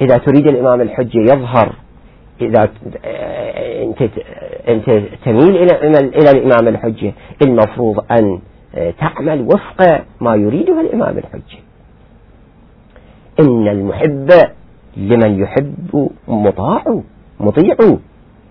إذا 0.00 0.16
تريد 0.16 0.46
الإمام 0.46 0.80
الحجة 0.80 1.18
يظهر 1.18 1.72
إذا 2.40 2.70
أنت 3.82 4.02
أنت 4.68 5.02
تميل 5.24 5.56
إلى 5.56 5.98
إلى 5.98 6.30
الإمام 6.30 6.68
الحجة 6.68 7.12
المفروض 7.42 8.04
أن 8.10 8.40
تعمل 9.00 9.40
وفق 9.42 10.04
ما 10.20 10.34
يريده 10.34 10.80
الإمام 10.80 11.18
الحجة. 11.18 11.58
إن 13.40 13.68
المحب 13.68 14.30
لمن 14.96 15.42
يحب 15.42 16.10
مطاع 16.28 16.84
مطيع. 17.40 17.76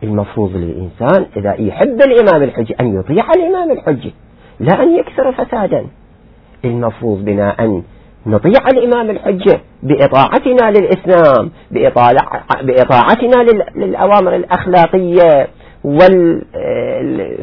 المفروض 0.03 0.51
للإنسان 0.55 1.25
إذا 1.37 1.53
يحب 1.53 2.01
الإمام 2.01 2.43
الحجة 2.43 2.75
أن 2.79 2.99
يطيع 2.99 3.31
الإمام 3.31 3.71
الحجة 3.71 4.11
لا 4.59 4.83
أن 4.83 4.97
يكثر 4.97 5.31
فسادا. 5.31 5.85
المفروض 6.65 7.25
بنا 7.25 7.55
أن 7.59 7.83
نطيع 8.25 8.67
الإمام 8.73 9.09
الحجة 9.09 9.59
بإطاعتنا 9.83 10.71
للإسلام 10.71 11.51
بإطاعتنا 12.61 13.43
للأوامر 13.75 14.35
الأخلاقية 14.35 15.47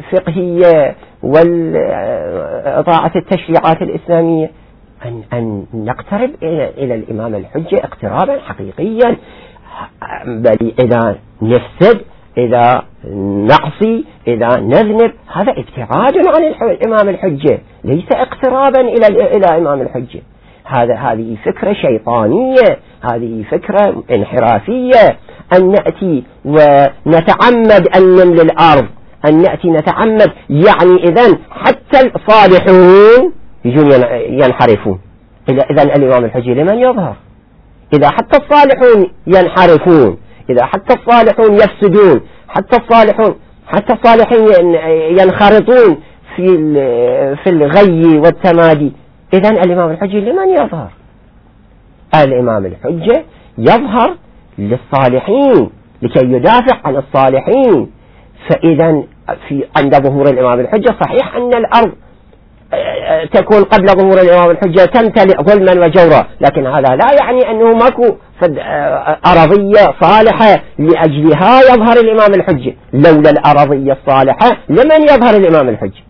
والفقهية 0.01 0.95
وإطاعة 1.23 3.11
التشريعات 3.15 3.81
الإسلامية. 3.81 4.51
أن, 5.05 5.21
أن 5.33 5.65
نقترب 5.73 6.29
إلى 6.77 6.95
الإمام 6.95 7.35
الحجة 7.35 7.77
اقترابا 7.77 8.39
حقيقيا. 8.39 9.17
بل 10.25 10.73
إذا 10.79 11.17
نفسد 11.41 12.01
إذا 12.37 12.83
نعصي 13.47 14.05
إذا 14.27 14.47
نذنب 14.59 15.11
هذا 15.33 15.51
ابتعاد 15.51 16.13
عن 16.35 16.69
الإمام 16.71 17.09
الحجة. 17.09 17.59
ليس 17.83 18.05
اقترابا 18.11 18.81
إلى 18.81 19.07
إلى 19.07 19.57
إمام 19.57 19.81
الحجة. 19.81 20.21
هذا 20.65 20.95
هذه 20.95 21.37
فكرة 21.45 21.73
شيطانية 21.73 22.79
هذه 23.11 23.43
فكرة 23.51 24.03
انحرافية. 24.11 25.17
أن 25.57 25.71
نأتي 25.71 26.23
ونتعمد 26.45 27.87
أن 27.97 28.15
نملي 28.15 28.41
الأرض. 28.41 28.85
أن 29.29 29.41
نأتي 29.41 29.69
نتعمد 29.69 30.31
يعني 30.49 30.95
إذا 31.03 31.37
حتى 31.51 32.11
الصالحون 32.15 33.33
يجون 33.65 33.91
ينحرفون. 34.29 34.99
إذا 35.49 35.83
الإمام 35.83 36.25
الحجي 36.25 36.53
لمن 36.53 36.79
يظهر؟ 36.79 37.15
إذا 37.93 38.09
حتى 38.09 38.37
الصالحون 38.37 39.11
ينحرفون. 39.27 40.17
إذا 40.49 40.65
حتى 40.65 40.93
الصالحون 40.93 41.53
يفسدون 41.53 42.21
حتى 42.47 42.77
الصالحون 42.77 43.35
حتى 43.67 43.93
الصالحين 43.93 44.75
ينخرطون 45.19 45.97
في 46.35 46.45
في 47.43 47.49
الغي 47.49 48.17
والتمادي. 48.17 48.93
إذا 49.33 49.49
الإمام 49.49 49.89
الحجي 49.89 50.19
لمن 50.19 50.49
يظهر؟ 50.49 50.89
الإمام 52.23 52.65
الحجة 52.65 53.23
يظهر 53.57 54.15
للصالحين 54.57 55.69
لكي 56.01 56.25
يدافع 56.25 56.77
عن 56.85 56.95
الصالحين. 56.95 57.91
فإذا 58.49 59.03
في 59.47 59.65
عند 59.77 59.95
ظهور 59.95 60.29
الإمام 60.29 60.59
الحجة 60.59 60.95
صحيح 61.01 61.35
أن 61.35 61.53
الأرض 61.53 61.91
تكون 63.33 63.63
قبل 63.63 63.87
ظهور 63.87 64.21
الإمام 64.21 64.51
الحجة 64.51 64.85
تمتلئ 64.85 65.43
ظلما 65.43 65.85
وجورا. 65.85 66.27
لكن 66.41 66.67
هذا 66.67 66.95
لا 66.95 67.13
يعني 67.19 67.51
أنه 67.51 67.71
ماكو 67.71 68.15
أرضية 69.25 69.93
صالحة 70.01 70.61
لأجلها 70.79 71.61
يظهر 71.61 71.97
الإمام 71.97 72.33
الحجة. 72.33 72.75
لولا 72.93 73.29
الأرضية 73.29 73.97
الصالحة 74.01 74.57
لمن 74.69 75.01
يظهر 75.03 75.35
الإمام 75.35 75.69
الحجة؟ 75.69 76.03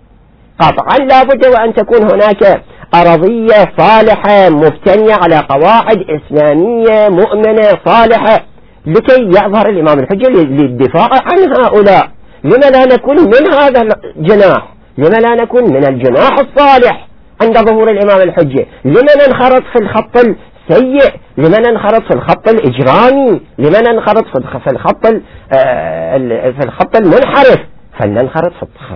قطعا 0.59 0.97
لا 0.97 1.23
بد 1.23 1.45
وأن 1.45 1.73
تكون 1.73 2.03
هناك 2.11 2.61
أرضية 2.95 3.71
صالحة 3.77 4.49
مبتنية 4.49 5.13
على 5.13 5.39
قواعد 5.49 6.05
إسلامية 6.09 7.09
مؤمنة 7.09 7.67
صالحة 7.85 8.43
لكي 8.85 9.21
يظهر 9.21 9.69
الإمام 9.69 9.99
الحجة 9.99 10.29
للدفاع 10.29 11.09
عن 11.11 11.63
هؤلاء. 11.63 12.07
لما 12.43 12.69
لا 12.69 12.85
نكون 12.85 13.17
من 13.17 13.53
هذا 13.53 13.81
الجناح؟ 14.15 14.74
لما 14.97 15.15
لا 15.17 15.43
نكون 15.43 15.63
من 15.63 15.87
الجناح 15.87 16.31
الصالح 16.39 17.07
عند 17.41 17.57
ظهور 17.57 17.91
الإمام 17.91 18.21
الحجة؟ 18.29 18.65
لما 18.85 19.11
ننخرط 19.27 19.63
في 19.73 19.79
الخط 19.81 20.17
السيء؟ 20.17 21.13
لما 21.37 21.59
ننخرط 21.59 22.03
في 22.03 22.13
الخط 22.15 22.47
الإجرامي؟ 22.49 23.41
لما 23.57 23.81
ننخرط 23.91 24.25
في 24.63 24.71
الخط 24.71 25.05
آه، 25.53 26.17
في 26.51 26.65
الخط 26.65 26.95
المنحرف؟ 26.95 27.59
فلننخرط 27.99 28.51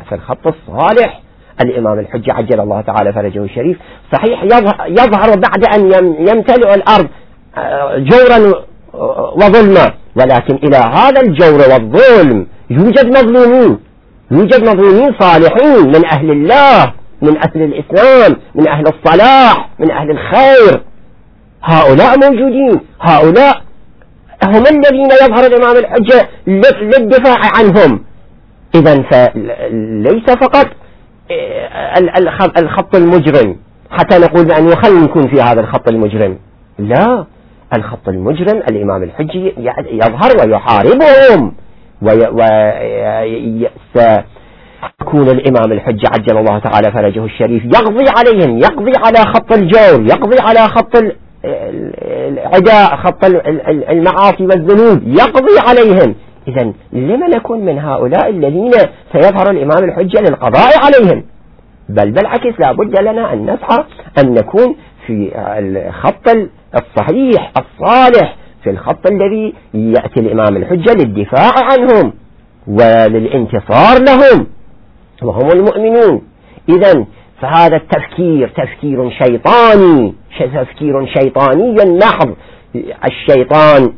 في 0.10 0.16
الخط 0.16 0.48
الصالح. 0.48 1.22
الإمام 1.62 2.00
الحجة 2.00 2.34
عجل 2.34 2.60
الله 2.60 2.82
تعالى 2.82 3.14
فرجه 3.14 3.44
الشريف. 3.44 3.78
صحيح 4.14 4.44
يظهر 4.88 5.40
بعد 5.40 5.66
أن 5.76 5.92
يمتلئ 6.28 6.74
الأرض 6.76 7.08
آه، 7.58 7.98
جورا 7.98 8.54
وظلما. 9.36 9.94
ولكن 10.16 10.56
إلى 10.56 10.78
هذا 10.78 11.22
الجور 11.22 11.60
والظلم 11.60 12.48
يوجد 12.70 13.06
مظلومين 13.06 13.80
يوجد 14.32 14.70
مظلومين 14.70 15.15
صالحين 15.20 15.88
من 15.88 16.06
أهل 16.06 16.32
الله 16.32 16.94
من 17.22 17.38
أهل 17.38 17.62
الإسلام 17.63 18.36
من 18.56 18.68
أهل 18.68 18.84
الصلاح 18.88 19.70
من 19.80 19.92
أهل 19.92 20.12
الخير. 20.12 20.82
هؤلاء 21.63 22.18
موجودين 22.20 22.80
هؤلاء 23.02 23.62
هم 24.44 24.63
الذين 24.68 25.10
يظهر 25.24 25.46
الإمام 25.46 25.78
الحجة 25.78 26.30
للدفاع 26.48 27.38
عنهم. 27.58 28.04
إذا 28.76 29.02
فليس 29.02 30.24
فقط 30.42 30.68
الخط 32.58 32.96
المجرم. 32.96 33.58
حتى 33.92 34.18
نقول 34.18 34.46
بأن 34.46 34.76
خلينا 34.76 35.04
نكون 35.04 35.28
في 35.28 35.42
هذا 35.42 35.62
الخط 35.62 35.89
المجرم. 35.89 36.38
لا 36.80 37.26
الخط 37.78 38.08
المجرم 38.08 38.58
الإمام 38.70 39.04
الحجي 39.04 39.54
يظهر 39.92 40.32
ويحاربهم. 40.39 41.54
وسيكون 42.02 42.20
الإمام 45.30 45.72
الحج 45.72 46.02
عجل 46.14 46.38
الله 46.38 46.60
تعالى 46.60 46.92
فرجه 46.92 47.26
الشريف. 47.26 47.66
يقضي 47.66 48.06
عليهم 48.18 48.58
يقضي 48.58 48.92
على 49.06 49.18
خط 49.18 49.54
الجور 49.54 50.02
يقضي 50.02 50.36
على 50.42 50.60
خط 50.60 51.04
العداء 51.46 52.96
خط 52.96 53.26
المعاصي 53.90 54.44
والذنوب. 54.44 55.08
يقضي 55.08 55.60
عليهم. 55.68 56.16
إذا 56.48 56.74
لما 56.94 57.28
نكون 57.28 57.66
من 57.66 57.80
هؤلاء 57.80 58.30
الذين 58.30 58.72
سيظهر 59.14 59.52
الإمام 59.52 59.84
الحجة 59.84 60.22
للقضاء 60.22 60.72
عليهم. 60.86 61.24
بل 61.90 62.12
بالعكس 62.12 62.60
لا 62.60 62.72
بد 62.72 63.00
لنا 63.00 63.34
أن 63.34 63.44
نسعى 63.44 63.84
أن 64.20 64.34
نكون 64.34 64.76
في 65.08 65.32
الخط 65.36 66.30
الصحيح 66.76 67.52
الصالح. 67.58 68.36
في 68.63 68.69
الخط 68.69 69.08
الذي 69.12 69.54
يأتي 69.74 70.19
الإمام 70.19 70.58
الحجة 70.58 70.93
للدفاع 70.93 71.52
عنهم 71.72 72.13
وللانتصار 72.67 74.04
لهم 74.08 74.48
وهم 75.24 75.52
المؤمنون. 75.52 76.22
إذا 76.69 77.06
فهذا 77.41 77.76
التفكير 77.76 78.48
تفكير 78.48 79.10
شيطاني 79.10 80.13
تفكير 80.39 81.06
شيطاني 81.06 81.76
محض 81.86 82.36
الشيطان 83.06 83.93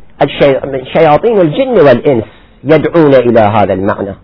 شياطين 0.97 1.41
الجن 1.41 1.71
والإنس 1.71 2.25
يدعون 2.63 3.13
إلى 3.15 3.39
هذا 3.39 3.73
المعنى. 3.73 4.15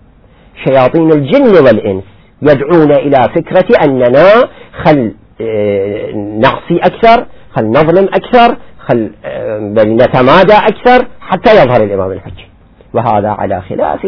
شياطين 0.67 1.12
الجن 1.12 1.65
والإنس 1.65 2.04
يدعون 2.41 2.91
إلى 2.91 3.17
فكرة 3.36 3.65
أننا 3.86 4.50
خل 4.84 5.12
آه، 5.41 6.12
نعصي 6.13 6.78
أكثر 6.78 7.26
خل 7.56 7.65
نظلم 7.65 8.06
أكثر 8.06 8.58
خل 8.88 9.12
بل 9.76 9.95
نتمادى 9.95 10.54
أكثر 10.54 11.08
حتى 11.21 11.52
يظهر 11.52 11.84
الإمام 11.84 12.12
الحجة 12.12 12.45
وهذا 12.93 13.30
على 13.30 13.62
خلاف 13.62 14.06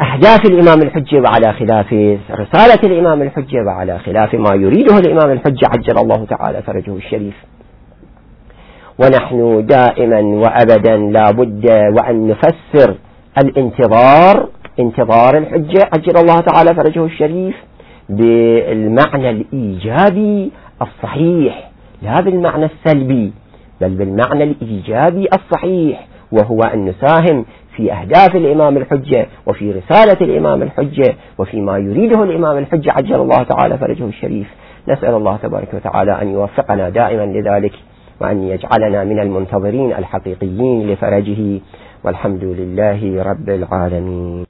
أهداف 0.00 0.40
الإمام 0.46 0.82
الحجة 0.82 1.20
وعلى 1.20 1.52
خلاف 1.52 1.92
رسالة 2.30 2.80
الإمام 2.84 3.22
الحجة 3.22 3.64
وعلى 3.66 3.98
خلاف 3.98 4.34
ما 4.34 4.54
يريده 4.54 4.98
الإمام 4.98 5.32
الحجة 5.32 5.68
عجل 5.68 5.98
الله 5.98 6.24
تعالى 6.24 6.62
فرجه 6.62 6.96
الشريف. 6.96 7.34
ونحن 8.98 9.66
دائما 9.66 10.20
وأبدا 10.20 10.96
لا 10.96 11.30
بد 11.30 11.66
وأن 11.96 12.28
نفسر 12.28 12.94
الانتظار 13.38 14.48
انتظار 14.80 15.38
الحجة 15.38 15.88
عجل 15.94 16.16
الله 16.16 16.40
تعالى 16.40 16.74
فرجه 16.74 17.04
الشريف 17.04 17.54
بالمعنى 18.08 19.30
الإيجابي 19.30 20.52
الصحيح. 20.82 21.70
لا 22.02 22.20
بالمعنى 22.20 22.64
السلبي 22.64 23.32
بل 23.80 23.90
بالمعنى 23.90 24.44
الإيجابي 24.44 25.28
الصحيح 25.34 26.06
وهو 26.32 26.60
أن 26.60 26.84
نساهم 26.84 27.44
في 27.76 27.92
أهداف 27.92 28.36
الإمام 28.36 28.76
الحجة 28.76 29.26
وفي 29.46 29.72
رسالة 29.72 30.16
الإمام 30.20 30.62
الحجة 30.62 31.14
وفي 31.38 31.60
ما 31.60 31.78
يريده 31.78 32.22
الإمام 32.22 32.58
الحجة 32.58 32.92
عجل 32.92 33.14
الله 33.14 33.42
تعالى 33.42 33.78
فرجه 33.78 34.04
الشريف. 34.04 34.46
نسأل 34.88 35.14
الله 35.14 35.36
تبارك 35.36 35.74
وتعالى 35.74 36.22
أن 36.22 36.28
يوفقنا 36.28 36.88
دائما 36.88 37.26
لذلك 37.26 37.72
وأن 38.20 38.42
يجعلنا 38.42 39.04
من 39.04 39.20
المنتظرين 39.20 39.92
الحقيقيين 39.92 40.90
لفرجه. 40.90 41.60
والحمد 42.04 42.44
لله 42.44 43.22
رب 43.22 43.48
العالمين. 43.48 44.44